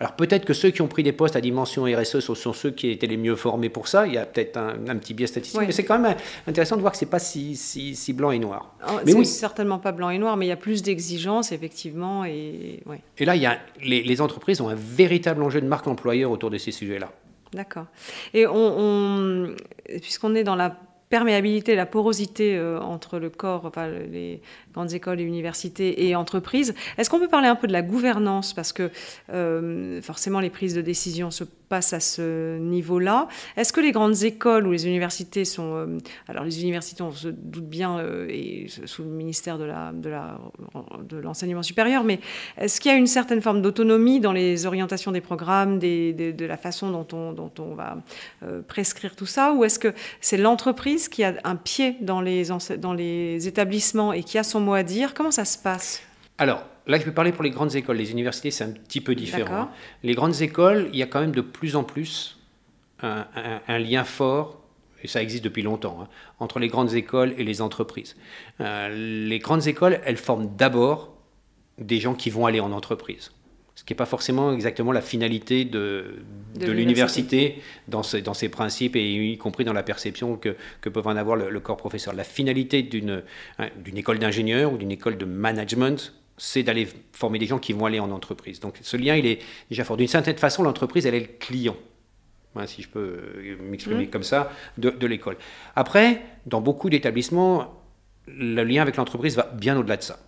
[0.00, 2.88] Alors peut-être que ceux qui ont pris des postes à dimension RSE sont, ceux qui
[2.90, 4.06] étaient les mieux formés pour ça.
[4.06, 6.92] Il y a peut-être un, petit biais statistique, mais c'est quand même intéressant de voir
[6.92, 8.74] que c'est pas si, si, blanc et noir.
[8.88, 9.26] Oh, mais oui.
[9.26, 12.24] certainement pas blanc et noir, mais il y a plus d'exigences effectivement.
[12.24, 12.82] Et,
[13.18, 16.48] et là, il y a, les, entreprises ont un véritable enjeu de marque employeur autour
[16.48, 17.12] de ces sujets-là.
[17.52, 17.86] D'accord.
[18.32, 19.54] Et on
[20.00, 20.76] puisqu'on est dans la
[21.10, 24.40] perméabilité, la porosité euh, entre le corps, enfin, les
[24.72, 26.74] grandes écoles et universités et entreprises.
[26.96, 28.54] Est-ce qu'on peut parler un peu de la gouvernance?
[28.54, 28.90] Parce que
[29.32, 33.28] euh, forcément, les prises de décision se passent à ce niveau-là.
[33.56, 35.76] Est-ce que les grandes écoles ou les universités sont...
[35.76, 35.98] Euh,
[36.28, 42.20] alors les universités, on se doute bien, et sous le ministère de l'enseignement supérieur, mais
[42.58, 46.44] est-ce qu'il y a une certaine forme d'autonomie dans les orientations des programmes, des, de
[46.44, 47.96] la façon dont on, va
[48.66, 52.48] prescrire tout ça Ou est-ce que c'est l'entreprise qui a un pied dans les,
[52.78, 56.02] dans les établissements et qui a son mot à dire, comment ça se passe?
[56.38, 57.96] Alors, là, je vais parler pour les grandes écoles.
[57.96, 59.54] Les universités, c'est un petit peu différent.
[59.54, 59.70] Hein.
[60.02, 62.38] Les grandes écoles, il y a quand même de plus en plus
[63.02, 64.60] un, lien fort,
[65.02, 66.08] et ça existe depuis longtemps, hein,
[66.38, 68.16] entre les grandes écoles et les entreprises.
[68.60, 71.14] Euh, les grandes écoles, elles forment d'abord
[71.78, 73.30] des gens qui vont aller en entreprise
[73.80, 76.16] ce qui n'est pas forcément exactement la finalité de,
[76.54, 81.06] de, l'université dans, dans, ses principes et y compris dans la perception que, que peuvent
[81.06, 82.12] en avoir le, corps professeur.
[82.12, 83.22] La finalité d'une
[83.58, 87.74] hein, d'une école d'ingénieur ou d'une école de management, c'est d'aller former des gens qui
[87.74, 88.60] vont aller en entreprise.
[88.60, 89.98] Donc ce lien, il est déjà fort.
[89.98, 91.76] D'une certaine façon, l'entreprise, elle est le client.
[92.56, 94.10] Hein, si je peux euh, m'exprimer mmh.
[94.10, 95.36] comme ça, de, de l'école.
[95.76, 97.74] Après, dans beaucoup d'établissements,
[98.26, 100.18] le lien avec l'entreprise va bien au-delà de ça.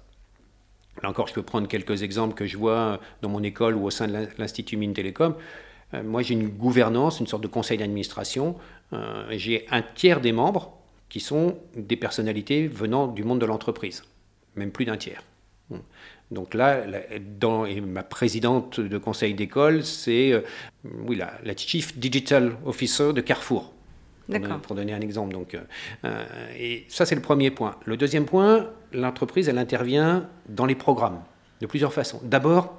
[1.03, 3.91] Là encore, je peux prendre quelques exemples que je vois dans mon école ou au
[3.91, 5.35] sein de l'Institut Mines Télécom.
[5.95, 8.57] Euh, moi, j'ai une gouvernance, une sorte de conseil d'administration.
[8.93, 14.05] Euh, j'ai un tiers des membres qui sont des personnalités venant du monde de l'entreprise,
[14.57, 15.23] même plus d'un tiers.
[16.31, 16.83] Donc là,
[17.39, 20.41] dans, ma présidente de conseil d'école, c'est euh,
[21.07, 23.73] oui, la, la, Chief Digital Officer de Carrefour.
[24.63, 25.35] Pour donner un exemple.
[25.35, 25.59] Donc,
[26.59, 27.77] et ça, c'est le premier point.
[27.85, 31.21] Le deuxième point, l'entreprise, elle intervient dans les programmes
[31.61, 32.21] de plusieurs façons.
[32.23, 32.79] D'abord,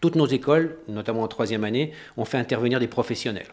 [0.00, 3.48] toutes nos écoles, notamment en troisième année, ont fait intervenir des professionnels.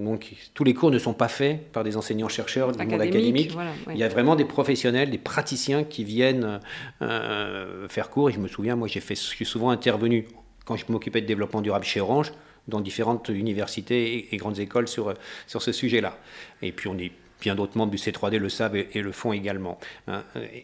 [0.00, 3.52] Donc tous les cours ne sont pas faits par des enseignants-chercheurs du monde académique.
[3.90, 6.60] Il y a vraiment des professionnels, des praticiens qui viennent
[7.02, 8.30] euh, faire cours.
[8.30, 10.26] Et je me souviens, moi, j'ai fait, je suis souvent intervenu
[10.64, 12.32] quand je m'occupais de développement durable chez Orange,
[12.68, 15.12] dans différentes universités et, grandes écoles sur,
[15.46, 16.16] sur ce sujet-là.
[16.62, 19.78] Et puis on est bien d'autres membres du C3D le savent et, le font également.
[20.06, 20.22] Hein.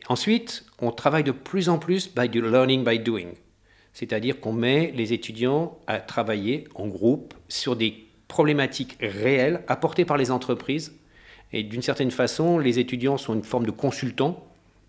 [0.09, 3.33] ensuite, on travaille de plus en plus by learning by doing,
[3.95, 10.17] c'est-à-dire qu'on met les étudiants à travailler en groupe sur des problématiques réelles apportées par
[10.17, 10.95] les entreprises.
[11.53, 14.45] Et d'une certaine façon, les étudiants sont une forme de consultants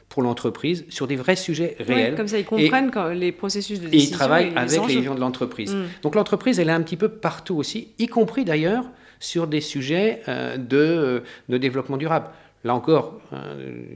[0.09, 2.15] pour l'entreprise sur des vrais sujets réels.
[2.15, 4.05] comme ça, ils comprennent les processus de décision.
[4.05, 5.73] Et ils travaillent avec les gens de l'entreprise.
[5.75, 5.85] Mm.
[6.01, 8.85] Donc l'entreprise, elle est un petit peu partout aussi, y compris d'ailleurs
[9.19, 12.27] sur des sujets euh, de, de, développement durable.
[12.63, 13.19] Là encore,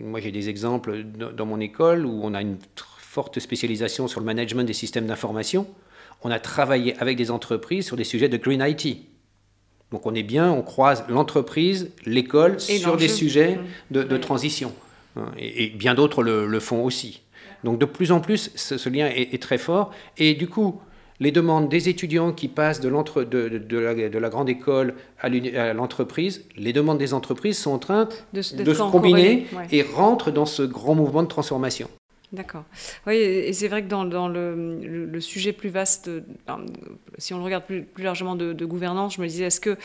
[0.03, 4.25] moi j'ai des exemples dans mon école où on a une forte spécialisation sur le
[4.25, 5.67] management des systèmes d'information.
[6.23, 9.10] On a travaillé avec des entreprises sur des sujets de green IT.
[9.91, 13.59] Donc on est bien, on croise l'entreprise, l'école sur des sujets
[13.91, 14.03] mmh.
[14.03, 14.73] de, transition.
[15.17, 17.21] Hein, et, bien d'autres le, font aussi.
[17.63, 19.91] Donc de plus en plus, ce, lien est, très fort.
[20.17, 20.79] Et du coup,
[21.19, 25.73] les demandes des étudiants qui passent de, de, de, la, de la, grande école à
[25.73, 30.63] l'entreprise, les demandes des entreprises sont en train de, se combiner et rentrent dans ce
[30.63, 31.89] grand mouvement de transformation.
[32.31, 32.63] D'accord.
[33.07, 36.09] Oui, et c'est vrai que dans, le, sujet plus vaste,
[37.17, 39.75] si on le regarde plus, largement de, gouvernance, je me disais, est-ce que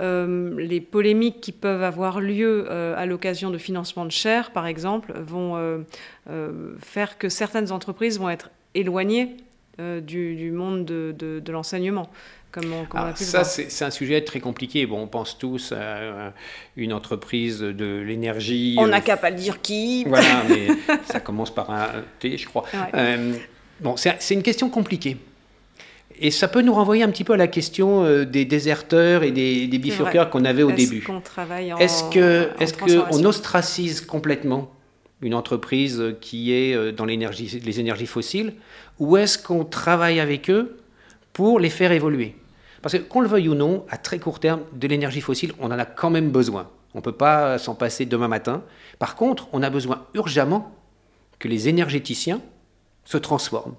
[0.00, 4.68] euh, les polémiques qui peuvent avoir lieu euh, à l'occasion de financement de chaires, par
[4.68, 9.36] exemple, vont euh, faire que certaines entreprises vont être éloignées
[9.78, 12.10] du, monde de l'enseignement?
[13.16, 14.86] Ça, c'est un sujet très compliqué.
[14.86, 16.32] Bon, on pense tous à
[16.76, 18.76] une entreprise de l'énergie.
[18.78, 20.04] On n'a qu'à pas le dire qui.
[20.04, 20.68] Voilà, mais
[21.06, 21.88] ça commence par un
[22.20, 22.64] T, je crois.
[22.94, 23.34] Euh,
[23.80, 25.16] bon, c'est une question compliquée.
[26.20, 29.30] Et ça peut nous renvoyer un petit peu à la question euh, des déserteurs et
[29.30, 31.06] des, des bifurqueurs qu'on avait au début.
[31.78, 32.10] Est-ce qu'on
[32.60, 34.72] est que ostracise complètement
[35.20, 38.54] une entreprise qui est euh, dans l'énergie, les énergies fossiles,
[38.98, 40.77] ou est-ce qu'on travaille avec eux
[41.38, 42.34] pour les faire évoluer.
[42.82, 45.66] Parce que qu'on le veuille ou non, à très court terme, de l'énergie fossile, on
[45.66, 46.68] en a quand même besoin.
[46.94, 48.64] On ne peut pas s'en passer demain matin.
[48.98, 50.74] Par contre, on a besoin urgemment
[51.38, 52.40] que les énergéticiens
[53.04, 53.76] se transforment.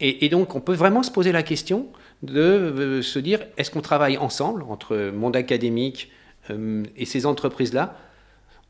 [0.00, 1.88] Et, donc, on peut vraiment se poser la question
[2.22, 6.10] de euh, se dire, est-ce qu'on travaille ensemble, entre monde académique
[6.48, 7.94] euh, et ces entreprises-là,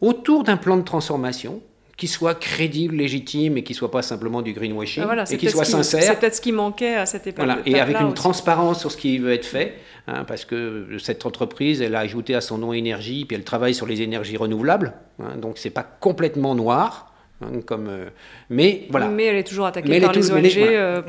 [0.00, 1.62] autour d'un plan de transformation
[1.96, 5.64] qui soit crédible, légitime et qui soit pas simplement du greenwashing ah, et qui soit
[5.64, 6.02] sincère.
[6.02, 7.44] C'est peut-être ce qui manquait à cette époque.
[7.44, 7.62] Voilà.
[7.64, 9.74] Et avec une transparence sur ce qui veut être fait,
[10.06, 13.74] hein, parce que cette entreprise, elle a ajouté à son nom énergie, puis elle travaille
[13.74, 14.92] sur les énergies renouvelables,
[15.22, 17.12] hein, donc c'est pas complètement noir.
[17.42, 18.06] Hein, comme, euh,
[18.48, 19.08] mais voilà.
[19.08, 21.02] Mais elle est toujours attaquée par les ONG euh,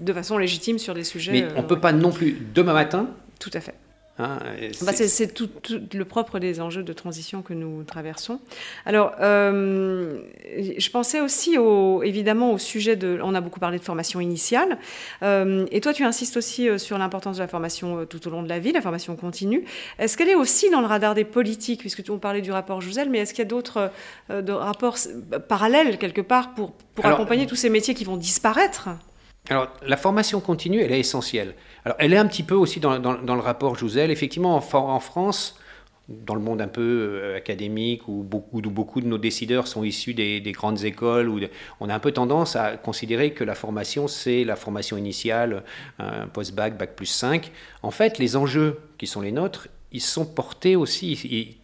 [0.00, 1.32] de façon légitime sur des sujets.
[1.32, 3.10] Mais on ne euh, peut pas non plus demain matin.
[3.38, 3.74] Tout à fait
[4.18, 4.38] Hein,
[4.82, 5.50] bah, c'est tout,
[5.92, 8.40] le propre des enjeux de transition que nous traversons.
[8.86, 10.20] Alors, euh,
[10.78, 13.18] je pensais aussi au, évidemment au sujet de...
[13.22, 14.78] On a beaucoup parlé de formation initiale.
[15.22, 18.42] Euh, et toi, tu insistes aussi euh, sur l'importance de la formation tout au long
[18.42, 19.64] de la vie, la formation continue.
[19.98, 22.80] Est-ce qu'elle est aussi dans le radar des politiques, puisque tu on parlait du rapport
[22.80, 23.90] Jouzel, mais est-ce qu'il y a d'autres
[24.30, 24.96] rapports
[25.48, 28.88] parallèles quelque part pour, pour accompagner tous ces métiers qui vont disparaître?
[29.48, 31.54] Alors, la formation continue, elle est essentielle.
[31.84, 34.10] Alors, elle est un petit peu aussi dans, le rapport Jouzel.
[34.10, 35.58] Effectivement, en, France,
[36.08, 38.60] dans le monde un peu euh, académique, où beaucoup,
[39.00, 41.38] de nos décideurs sont issus des, grandes écoles, où
[41.78, 45.62] on a un peu tendance à considérer que la formation, c'est la formation initiale,
[46.32, 47.52] post-bac, bac plus 5.
[47.82, 51.58] En fait, les enjeux qui sont les nôtres, ils sont portés aussi,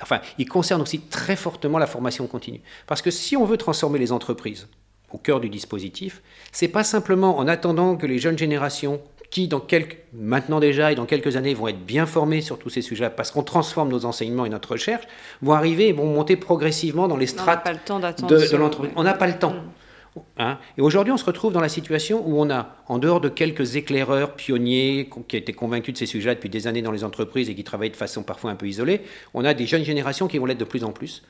[0.00, 2.60] enfin, ils concernent aussi très fortement la formation continue.
[2.86, 4.68] Parce que si on veut transformer les entreprises,
[5.12, 9.00] au cœur du dispositif, c'est pas simplement en attendant que les jeunes générations
[9.30, 12.70] qui, dans quelques, maintenant déjà et dans quelques années, vont être bien formées sur tous
[12.70, 15.04] ces sujets, parce qu'on transforme nos enseignements et notre recherche,
[15.40, 18.92] vont arriver et vont monter progressivement dans les strates de, l'entreprise.
[18.96, 19.52] On n'a pas le temps.
[19.52, 19.70] Mm.
[20.38, 20.58] Hein.
[20.76, 23.76] et aujourd'hui, on se retrouve dans la situation où on a, en dehors de quelques
[23.76, 27.54] éclaireurs pionniers qui étaient convaincus de ces sujets depuis des années dans les entreprises et
[27.54, 29.02] qui travaillent de façon parfois un peu isolée,
[29.34, 31.22] on a des jeunes générations qui vont l'être de plus en plus.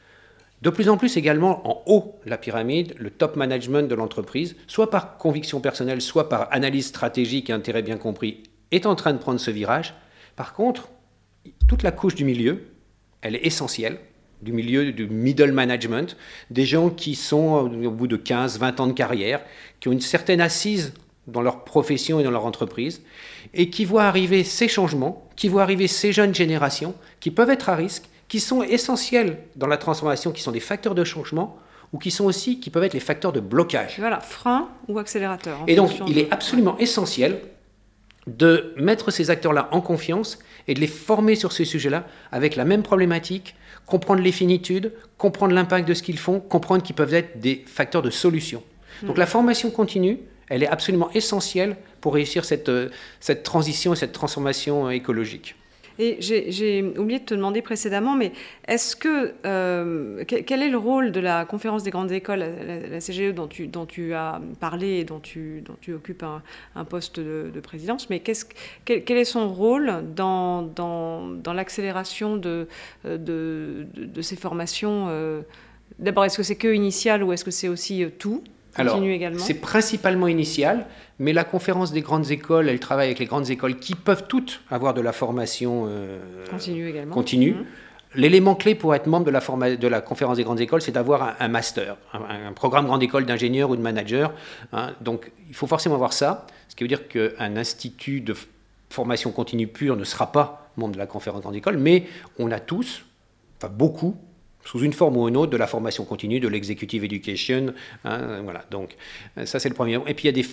[0.63, 4.91] De plus en plus également en haut la pyramide, le top management de l'entreprise, soit
[4.91, 9.19] par conviction personnelle, soit par analyse stratégique et intérêt bien compris, est en train de
[9.19, 9.95] prendre ce virage.
[10.37, 10.91] Par contre,
[11.67, 12.65] toute la couche du milieu,
[13.23, 13.99] elle est essentielle,
[14.43, 16.17] du milieu du middle management,
[16.51, 19.41] des gens qui sont au bout de 15, 20 ans de carrière,
[19.81, 20.93] qui ont une certaine assise
[21.27, 23.03] dans leur profession et dans leur entreprise,
[23.55, 27.69] et qui voient arriver ces changements, qui voient arriver ces jeunes générations, qui peuvent être
[27.69, 31.59] à risque, qui sont essentiels dans la transformation, qui sont des facteurs de changement,
[31.93, 33.97] ou qui sont aussi, qui peuvent être les facteurs de blocage.
[33.99, 35.59] Voilà, frein ou accélérateur.
[35.67, 37.41] Et donc, il est absolument essentiel
[38.29, 42.65] de mettre ces acteurs-là en confiance et de les former sur ces sujets-là avec la
[42.65, 47.41] même problématique, comprendre les finitudes, comprendre l'impact de ce qu'ils font, comprendre qu'ils peuvent être
[47.41, 48.63] des facteurs de solution.
[49.03, 53.97] Donc la formation continue, elle est absolument essentielle pour réussir cette, euh, cette transition et
[53.97, 55.57] cette transformation euh, écologique.
[56.03, 58.33] Et j'ai oublié de te demander précédemment, mais
[58.67, 62.43] est-ce que euh, quel est le rôle de la conférence des grandes écoles,
[62.91, 66.25] la, CGE dont tu, dont tu as parlé et dont tu, dont tu occupes
[66.75, 72.67] un, poste de, présidence, mais quel, quel, est son rôle dans, dans, dans l'accélération de,
[73.05, 75.43] de, de, ces formations euh,
[75.99, 78.43] D'abord, est-ce que c'est que initial ou est-ce que c'est aussi tout?
[78.75, 79.03] Alors,
[79.39, 80.87] c'est principalement initial,
[81.21, 84.63] mais la conférence des grandes écoles, elle travaille avec les grandes écoles qui peuvent toutes
[84.71, 85.89] avoir de la formation
[86.51, 86.89] continue.
[86.89, 87.15] Également.
[87.15, 87.53] continue.
[87.53, 87.65] Mhm.
[88.17, 91.37] L'élément clé pour être membre de la, de la conférence des grandes écoles, c'est d'avoir
[91.39, 94.33] un, master, un, programme grande école d'ingénieur ou de manager.
[94.73, 94.95] Hein.
[95.01, 98.35] Donc, il faut forcément avoir ça, ce qui veut dire qu'un institut de
[98.89, 102.07] formation continue pure ne sera pas membre de la conférence grande école, mais
[102.39, 103.05] on a tous,
[103.59, 104.17] enfin beaucoup,
[104.65, 107.73] sous une forme ou une autre, de la formation continue, de l'executive education.
[108.05, 108.97] Hein, voilà, donc
[109.45, 110.01] ça c'est le premier.
[110.07, 110.49] Et puis il y a des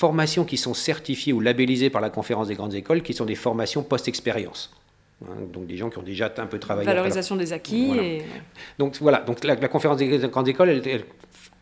[0.00, 3.34] formations qui sont certifiées ou labellisées par la conférence des grandes écoles, qui sont des
[3.34, 4.74] formations post-expérience.
[5.22, 6.86] Hein, donc des gens qui ont déjà un peu travaillé.
[6.86, 7.92] Valorisation des acquis.
[7.98, 8.22] Et...
[8.78, 11.04] Donc voilà, donc la, conférence des grandes écoles, elle,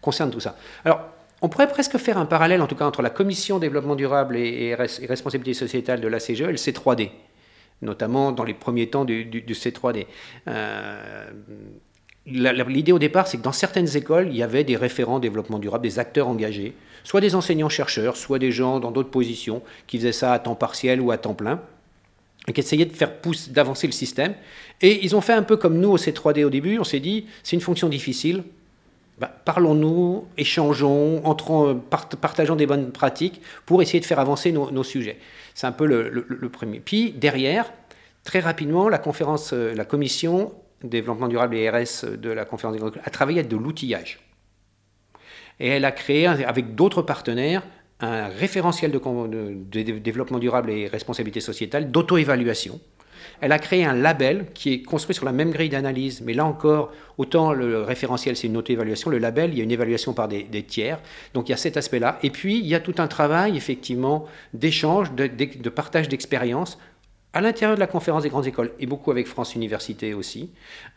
[0.01, 0.57] concerne tout ça.
[0.85, 1.01] Alors,
[1.43, 4.77] on pourrait presque faire un parallèle, en tout cas, entre la commission développement durable et,
[4.77, 7.11] responsabilité sociétale de la CGE et le C3D,
[7.83, 9.25] notamment dans les premiers temps du,
[9.65, 10.07] C3D.
[10.47, 11.31] Euh,
[12.31, 15.83] L'idée au départ, c'est que dans certaines écoles, il y avait des référents développement durable,
[15.83, 16.75] des acteurs engagés,
[17.05, 21.01] soit des enseignants-chercheurs, soit des gens dans d'autres positions qui faisaient ça à temps partiel
[21.01, 21.61] ou à temps plein
[22.53, 24.35] qui essayaient de faire pousser, d'avancer le système.
[24.81, 26.79] Et ils ont fait un peu comme nous au C3D au début.
[26.79, 28.45] On s'est dit, c'est une fonction difficile.
[29.19, 31.81] Bah, parlons-nous, échangeons, entrons,
[32.21, 35.19] partageons des bonnes pratiques pour essayer de faire avancer nos, sujets.
[35.55, 36.81] C'est un peu le, premier.
[36.81, 37.73] Puis derrière,
[38.23, 40.53] très rapidement, la conférence, euh, la commission
[40.83, 44.21] développement durable et RS de la conférence des a travaillé de l'outillage.
[45.61, 47.63] Et elle a créé, avec d'autres partenaires,
[48.01, 52.81] un référentiel de, développement durable et responsabilité sociétale d'auto-évaluation.
[53.41, 56.45] Elle a créé un label qui est construit sur la même grille d'analyse, mais là
[56.45, 60.29] encore, autant le référentiel c'est une auto-évaluation, le label, il y a une évaluation par
[60.29, 61.01] des, tiers.
[61.35, 62.19] Donc il y a cet aspect-là.
[62.23, 66.79] Et puis il y a tout un travail effectivement d'échange, de, de partage d'expérience
[67.33, 70.51] à l'intérieur de la conférence des grandes écoles et beaucoup avec France Université aussi.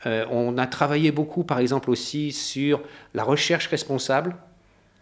[0.06, 2.82] Euh, on a travaillé beaucoup par exemple aussi sur
[3.14, 4.36] la recherche responsable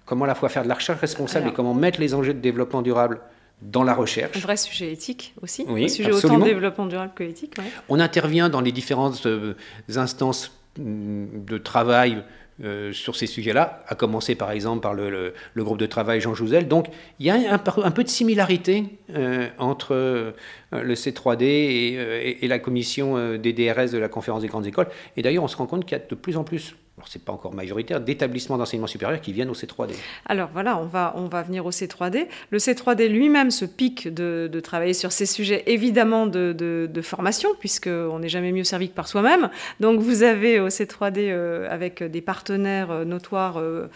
[0.10, 2.40] comment à la fois faire de la recherche responsable et comment mettre les enjeux de
[2.40, 3.22] développement durable
[3.62, 4.36] dans la recherche.
[4.38, 7.56] Un vrai sujet éthique aussi, oui, un sujet autant de développement durable que éthique.
[7.90, 9.54] On intervient dans les différentes euh,
[9.96, 12.24] instances mm, de travail
[12.64, 16.68] euh, sur ces sujets-là, à commencer par exemple par le, groupe de travail Jean Jouzel.
[16.68, 16.88] Donc
[17.20, 18.84] il y a un, peu de similarité
[19.16, 20.34] euh, entre
[20.72, 24.88] le C3D et, et la commission des DRS de la conférence des grandes écoles.
[25.18, 27.24] Et d'ailleurs, on se rend compte qu'il y a de plus en plus alors c'est
[27.24, 29.94] pas encore majoritaire, d'établissements d'enseignement supérieur qui viennent au C3D.
[30.26, 30.86] Alors voilà, on
[31.28, 32.28] va, venir au C3D.
[32.50, 38.28] Le C3D lui-même se pique de, travailler sur ces sujets évidemment de, formation, puisqu'on n'est
[38.28, 39.50] jamais mieux servi que par soi-même.
[39.80, 43.88] Donc vous avez au C3D, euh, avec des partenaires euh, notoires, euh,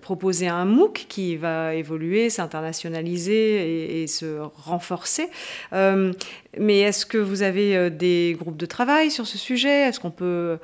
[0.00, 5.28] proposé un MOOC qui va évoluer, s'internationaliser et, se renforcer.
[6.58, 9.88] mais est-ce que vous avez des groupes de travail sur ce sujet?
[9.88, 10.58] Est-ce qu'on peut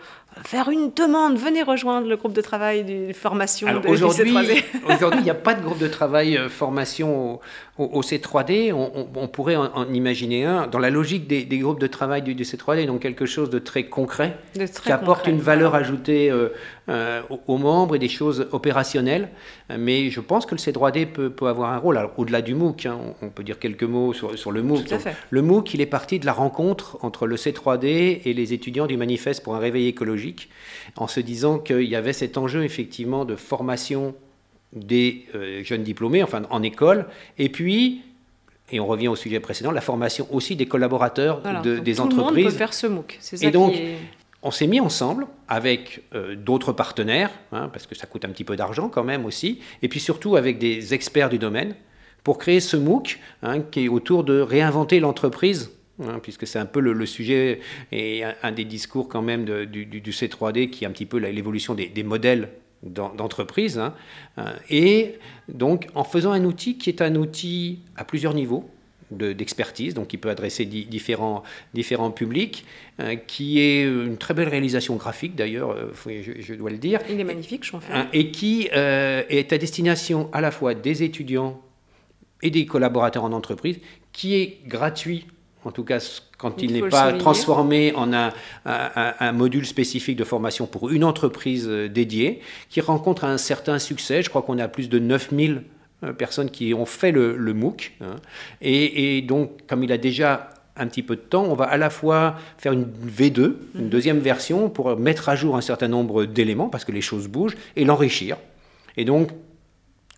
[0.45, 4.33] faire une demande, venez rejoindre le groupe de travail de formation de aujourd'hui,
[4.89, 7.41] Aujourd'hui, il n'y a pas de groupe de travail euh, formation
[7.79, 8.73] au, C3D.
[8.73, 13.01] On, pourrait en, imaginer un dans la logique des, groupes de travail du, C3D, donc
[13.01, 14.37] quelque chose de très concret,
[14.83, 16.49] qui apporte une valeur ajoutée euh,
[16.89, 19.29] euh, aux, membres et des choses opérationnelles.
[19.77, 21.99] Mais je pense que le C3D peut, avoir un rôle.
[22.17, 24.95] au-delà du MOOC, hein, on peut dire quelques mots sur, le MOOC.
[25.31, 28.97] Le MOOC, il est parti de la rencontre entre le C3D et les étudiants du
[28.97, 30.28] manifeste pour un réveil écologique,
[30.97, 34.15] en se disant qu'il y avait cet enjeu effectivement de formation
[34.73, 37.07] des euh, jeunes diplômés, enfin en école,
[37.39, 38.03] et puis
[38.71, 42.27] et on revient au sujet précédent, la formation aussi des collaborateurs de, des entreprises.
[42.29, 43.17] Tout le monde peut faire ce MOOC.
[43.21, 43.75] Ça et donc,
[44.43, 48.45] on s'est mis ensemble avec euh, d'autres partenaires, hein, parce que ça coûte un petit
[48.45, 51.75] peu d'argent quand même aussi, et puis surtout avec des experts du domaine,
[52.25, 55.71] pour créer ce MOOC hein, qui est autour de réinventer l'entreprise
[56.01, 57.59] Hein, puisque c'est un peu le, sujet
[57.91, 62.03] et un, des discours quand même du, C3D qui est un petit peu l'évolution des,
[62.05, 62.51] modèles
[62.85, 63.79] d'entreprise.
[63.79, 63.95] Hein.
[64.39, 65.15] Euh, et
[65.49, 68.71] donc en faisant un outil qui est un outil à plusieurs niveaux
[69.11, 71.43] d'expertise, donc qui peut adresser différents,
[71.75, 72.65] différents publics,
[73.01, 77.01] euh, qui est une très belle réalisation graphique d'ailleurs, euh, je, dois le dire.
[77.11, 77.75] Il est magnifique, je.
[77.75, 81.61] Hein, et qui est à destination à la fois des étudiants
[82.43, 83.81] et des collaborateurs en entreprise,
[84.13, 85.27] qui est gratuit
[85.65, 85.99] en tout cas
[86.39, 91.89] quand il, n'est pas transformé en un, module spécifique de formation pour une entreprise euh,
[91.89, 92.41] dédiée,
[92.71, 94.23] qui rencontre un certain succès.
[94.23, 95.63] Je crois qu'on a plus de 9000
[96.05, 97.93] euh, personnes qui ont fait le, MOOC.
[98.01, 98.17] Hein.
[98.61, 101.91] Et, donc, comme il a déjà un petit peu de temps, on va à la
[101.91, 103.89] fois faire une V2, une mhm.
[103.89, 107.57] deuxième version, pour mettre à jour un certain nombre d'éléments, parce que les choses bougent,
[107.75, 108.37] et l'enrichir.
[108.97, 109.31] Et donc,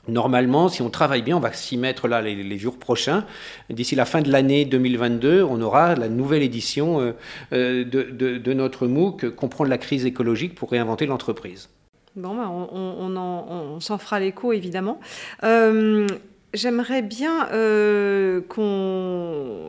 [0.09, 3.25] Normalement, si on travaille bien, on va s'y mettre là les, jours prochains.
[3.69, 7.13] D'ici la fin de l'année 2022, on aura la nouvelle édition euh,
[7.53, 11.69] euh, de, notre MOOC Comprendre la crise écologique pour réinventer l'entreprise.
[12.17, 15.01] Bon, ben, on, s'en fera l'écho, évidemment.
[15.45, 16.07] Euh,
[16.53, 17.47] J'aimerais bien
[18.49, 19.69] qu'on.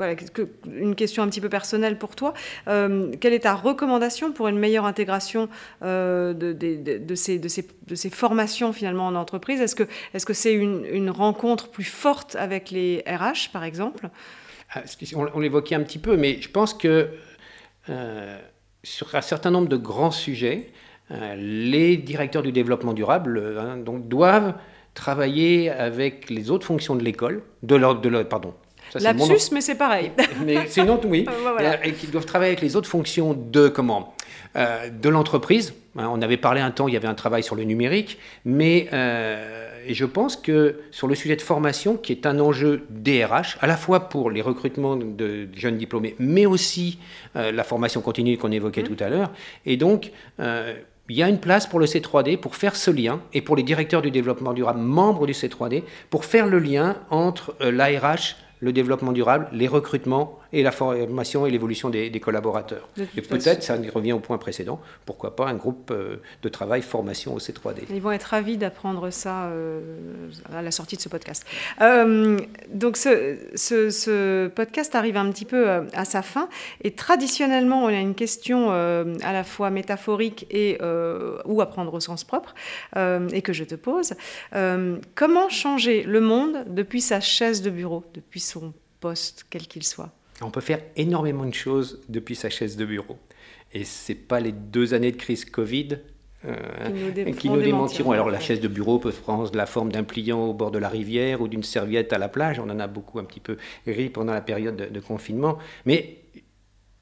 [0.00, 0.16] Voilà,
[0.64, 2.32] une question un petit peu personnelle pour toi.
[2.68, 5.50] Euh, quelle est ta recommandation pour une meilleure intégration
[5.82, 9.60] euh, de, ces, formations finalement en entreprise?
[9.60, 9.84] Est-ce que
[10.14, 14.08] c'est -ce c'est une, rencontre plus forte avec les RH, par exemple?
[14.72, 14.84] Ah,
[15.34, 17.10] On, l'évoquait un petit peu, mais je pense que
[18.82, 20.70] sur un certain nombre de grands sujets,
[21.36, 23.76] les directeurs du développement durable hein,
[24.16, 24.54] doivent
[24.94, 28.54] travailler avec les autres fonctions de l'école, de de pardon.
[28.98, 30.10] Lapsus, mais c'est pareil.
[30.44, 31.26] mais c'est une autre, oui.
[31.84, 34.14] Et qui doivent travailler avec les autres fonctions de comment
[34.56, 35.74] euh, De l'entreprise.
[35.96, 38.88] Hein, on avait parlé un temps, il y avait un travail sur le numérique, mais
[38.92, 43.66] euh, je pense que sur le sujet de formation, qui est un enjeu DRH, à
[43.66, 46.98] la fois pour les recrutements de jeunes diplômés, mais aussi
[47.34, 48.96] euh, la formation continue qu'on évoquait mmh.
[48.96, 49.32] tout à l'heure,
[49.66, 53.40] et donc il y a une place pour le C3D pour faire ce lien et
[53.40, 58.36] pour les directeurs du développement durable, membres du C3D, pour faire le lien entre l'ARH,
[58.60, 62.88] le développement durable, les recrutements et la formation et l'évolution des, collaborateurs.
[63.16, 67.34] et peut-être, ça revient au point précédent, pourquoi pas un groupe euh, de travail formation
[67.34, 67.84] au C3D.
[67.90, 69.80] Ils vont être ravis d'apprendre ça euh,
[70.52, 71.46] à la sortie de ce podcast.
[71.80, 72.38] Euh,
[72.68, 76.48] donc ce, ce, podcast arrive un petit peu à sa fin
[76.82, 80.78] et traditionnellement on a une question à la fois métaphorique et
[81.44, 82.54] ou à prendre au sens propre
[82.96, 84.14] et que je te pose.
[85.14, 90.10] comment changer le monde depuis sa chaise de bureau, depuis son poste, quel qu'il soit?
[90.42, 93.18] On peut faire énormément de choses depuis sa chaise de bureau.
[93.72, 95.98] Et ce n'est pas les deux années de crise Covid
[96.46, 96.56] euh,
[97.36, 98.12] qui nous, démentiront.
[98.12, 100.88] Alors la chaise de bureau peut prendre la forme d'un pliant au bord de la
[100.88, 102.58] rivière ou d'une serviette à la plage.
[102.58, 105.58] On en a beaucoup un petit peu ri pendant la période de, confinement.
[105.84, 106.16] Mais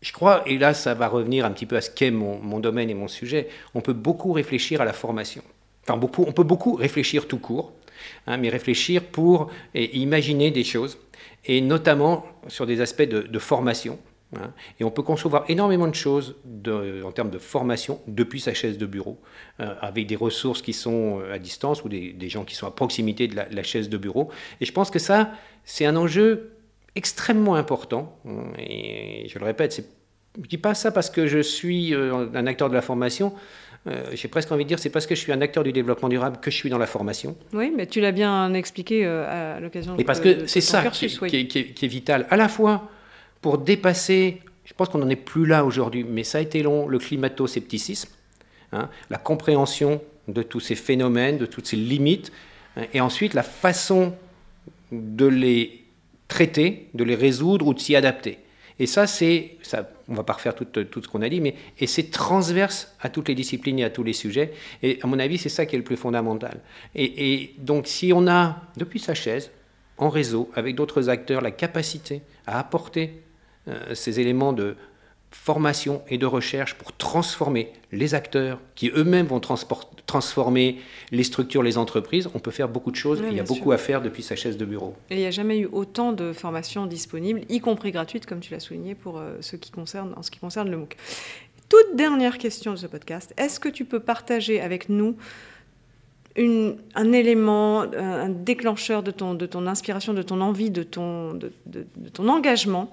[0.00, 2.90] je crois, et là ça va revenir un petit peu à ce qu'est mon, domaine
[2.90, 5.42] et mon sujet, on peut beaucoup réfléchir à la formation.
[5.84, 7.72] Enfin, beaucoup, on peut beaucoup réfléchir tout court,
[8.26, 10.98] hein, mais réfléchir pour imaginer des choses
[11.48, 13.98] et notamment sur des aspects de, formation.
[14.36, 14.52] Hein.
[14.78, 16.36] Et on peut concevoir énormément de choses
[17.04, 19.18] en termes de formation depuis sa chaise de bureau,
[19.60, 22.70] euh, avec des ressources qui sont euh, à distance ou des, gens qui sont à
[22.70, 24.30] proximité de la, chaise de bureau.
[24.60, 25.32] Et je pense que ça,
[25.64, 26.52] c'est un enjeu
[26.94, 28.18] extrêmement important.
[28.28, 28.52] Hein.
[28.58, 29.74] Et je le répète,
[30.36, 33.32] je ne dis pas ça parce que je suis euh, un acteur de la formation.
[33.88, 36.08] Euh, j'ai presque envie de dire, c'est parce que je suis un acteur du développement
[36.08, 37.36] durable que je suis dans la formation.
[37.52, 39.96] Oui, mais tu l'as bien expliqué euh, à l'occasion.
[39.98, 42.88] Et parce que c'est ça qui, est, vital, à la fois
[43.40, 46.88] pour dépasser, je pense qu'on n'en est plus là aujourd'hui, mais ça a été long,
[46.88, 48.10] le climato-scepticisme,
[48.72, 52.32] hein, la compréhension de tous ces phénomènes, de toutes ces limites,
[52.76, 54.14] hein, et ensuite la façon
[54.92, 55.84] de les
[56.26, 58.38] traiter, de les résoudre ou de s'y adapter.
[58.78, 61.86] Et ça, c'est, ça, on va pas refaire tout, ce qu'on a dit, mais et
[61.86, 64.52] c'est transverse à toutes les disciplines et à tous les sujets.
[64.82, 66.60] Et à mon avis, c'est ça qui est le plus fondamental.
[66.94, 69.50] Et, et donc, si on a, depuis sa chaise,
[69.98, 73.20] en réseau, avec d'autres acteurs, la capacité à apporter
[73.68, 74.76] euh, ces éléments de
[75.30, 80.78] formation et de recherche pour transformer les acteurs qui eux-mêmes vont transformer
[81.10, 82.28] les structures, les entreprises.
[82.34, 83.22] On peut faire beaucoup de choses.
[83.28, 84.94] il y a beaucoup à faire depuis sa chaise de bureau.
[85.10, 88.52] Et il n'y a jamais eu autant de formations disponibles, y compris gratuites, comme tu
[88.52, 90.96] l'as souligné, pour euh, ce qui concerne, en ce qui concerne le MOOC.
[91.68, 93.34] Toute dernière question de ce podcast.
[93.36, 95.16] Est-ce que tu peux partager avec nous
[96.38, 101.50] un élément, un déclencheur de ton, de ton inspiration, de ton envie, de ton, de,
[102.12, 102.90] ton engagement,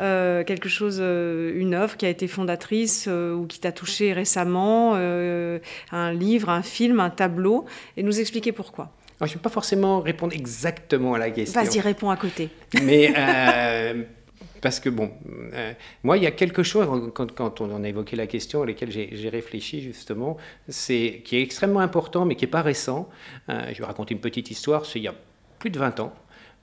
[0.00, 4.12] euh, quelque chose, euh, une œuvre qui a été fondatrice euh, ou qui t'a touché
[4.12, 8.92] récemment, un livre, un film, un tableau, et nous expliquer pourquoi.
[9.20, 11.62] je ne vais pas forcément répondre exactement à la question.
[11.62, 12.50] Vas-y, réponds à côté.
[12.82, 13.12] Mais
[14.60, 15.10] parce que, bon,
[15.54, 18.66] euh, moi, il y a quelque chose, quand, on en a évoqué la question, à
[18.66, 20.36] laquelle j'ai réfléchi justement,
[20.68, 23.08] c'est qui est extrêmement important, mais qui n'est pas récent.
[23.48, 24.86] Euh, je vais raconter une petite histoire.
[24.86, 25.14] C'est il y a
[25.58, 26.12] plus de 20 ans.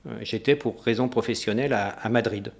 [0.07, 2.51] Euh, j'étais pour raison professionnelle à, Madrid.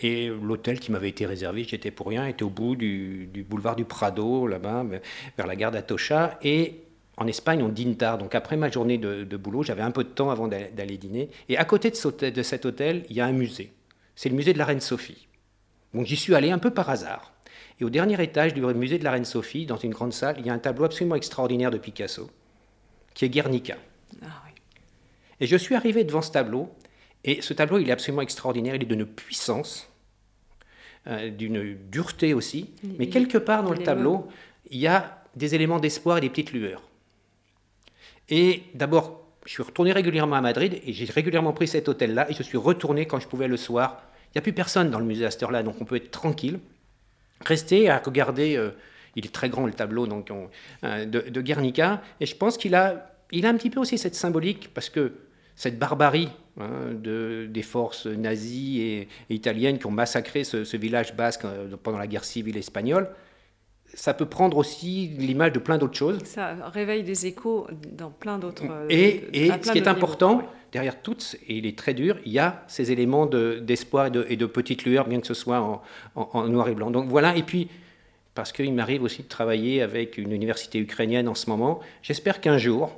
[0.00, 3.84] Et l'hôtel qui m'avait été réservé, j'étais pour rien, était au bout du, boulevard du
[3.84, 4.86] Prado, là-bas,
[5.36, 6.38] vers la gare d'Atocha.
[6.44, 6.82] Et
[7.16, 8.16] en Espagne, on dîne tard.
[8.18, 11.30] Donc après ma journée de, boulot, j'avais un peu de temps avant d'aller dîner.
[11.48, 13.72] Et à côté de cet hôtel, il y a un musée
[14.18, 15.28] c'est le musée de la Reine Sophie.
[15.94, 17.32] Donc j'y suis allé un peu par hasard.
[17.78, 20.46] Et au dernier étage du musée de la Reine Sophie, dans une grande salle, il
[20.46, 22.28] y a un tableau absolument extraordinaire de Picasso,
[23.14, 23.76] qui est Guernica.
[24.24, 24.42] Ah
[25.38, 26.68] et je suis arrivé devant ce tableau,
[27.22, 29.88] et ce tableau, il est absolument extraordinaire, il est d'une puissance,
[31.06, 34.26] euh, d'une dureté aussi, mais quelque part dans le tableau,
[34.68, 36.82] il y a des éléments d'espoir et des petites lueurs.
[38.28, 42.34] Et d'abord, je suis retourné régulièrement à Madrid et j'ai régulièrement pris cet hôtel-là et
[42.34, 44.02] je suis retourné quand je pouvais le soir.
[44.26, 46.10] Il n'y a plus personne dans le musée à cette heure-là, donc on peut être
[46.10, 46.60] tranquille,
[47.46, 48.56] rester à regarder.
[48.56, 48.72] Euh,
[49.16, 50.30] il est très grand le tableau donc
[50.82, 54.14] de, de, Guernica, et je pense qu'il a, il a un petit peu aussi cette
[54.14, 55.14] symbolique parce que
[55.56, 56.28] cette barbarie
[56.60, 61.46] hein, de, des forces nazies et, italiennes qui ont massacré ce, village basque
[61.82, 63.08] pendant la guerre civile espagnole,
[63.94, 66.22] ça peut prendre aussi l'image de plein d'autres choses.
[66.24, 68.64] Ça réveille des échos dans plein d'autres.
[68.90, 72.38] Et, et ce qui est important, derrière toutes, et il est très dur, il y
[72.38, 75.82] a ces éléments d'espoir et, de, et, de, petite lueur, bien que ce soit
[76.14, 76.90] en, noir et blanc.
[76.90, 77.68] Donc voilà, et puis,
[78.34, 82.58] parce qu'il m'arrive aussi de travailler avec une université ukrainienne en ce moment, j'espère qu'un
[82.58, 82.92] jour,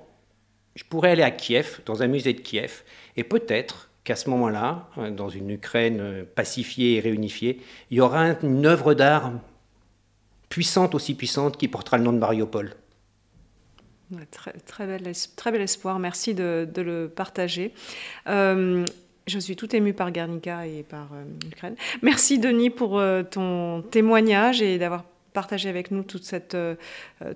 [0.75, 2.83] je pourrais aller à Kiev, dans un musée de Kiev,
[3.17, 7.61] et peut-être qu'à ce moment-là, dans une Ukraine pacifiée et réunifiée,
[7.91, 9.33] il y aura une œuvre d'art
[10.51, 12.75] puissante, aussi puissante, qui portera le nom de Mariupol.
[14.31, 17.73] très, très, bel, très bel espoir, merci de, le partager.
[18.29, 18.85] Euh,
[19.27, 21.77] je suis tout émue par Guernica et par euh, l'Ukraine.
[22.03, 26.57] Merci Denis pour euh, ton témoignage et d'avoir partagé avec nous toute, cette,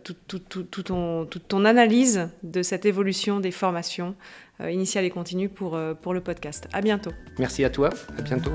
[0.02, 4.16] toute, ton, toute ton analyse de cette évolution des formations
[4.68, 6.66] initiales et continues pour, pour le podcast.
[6.72, 7.12] À bientôt.
[7.38, 8.54] Merci à toi, à bientôt.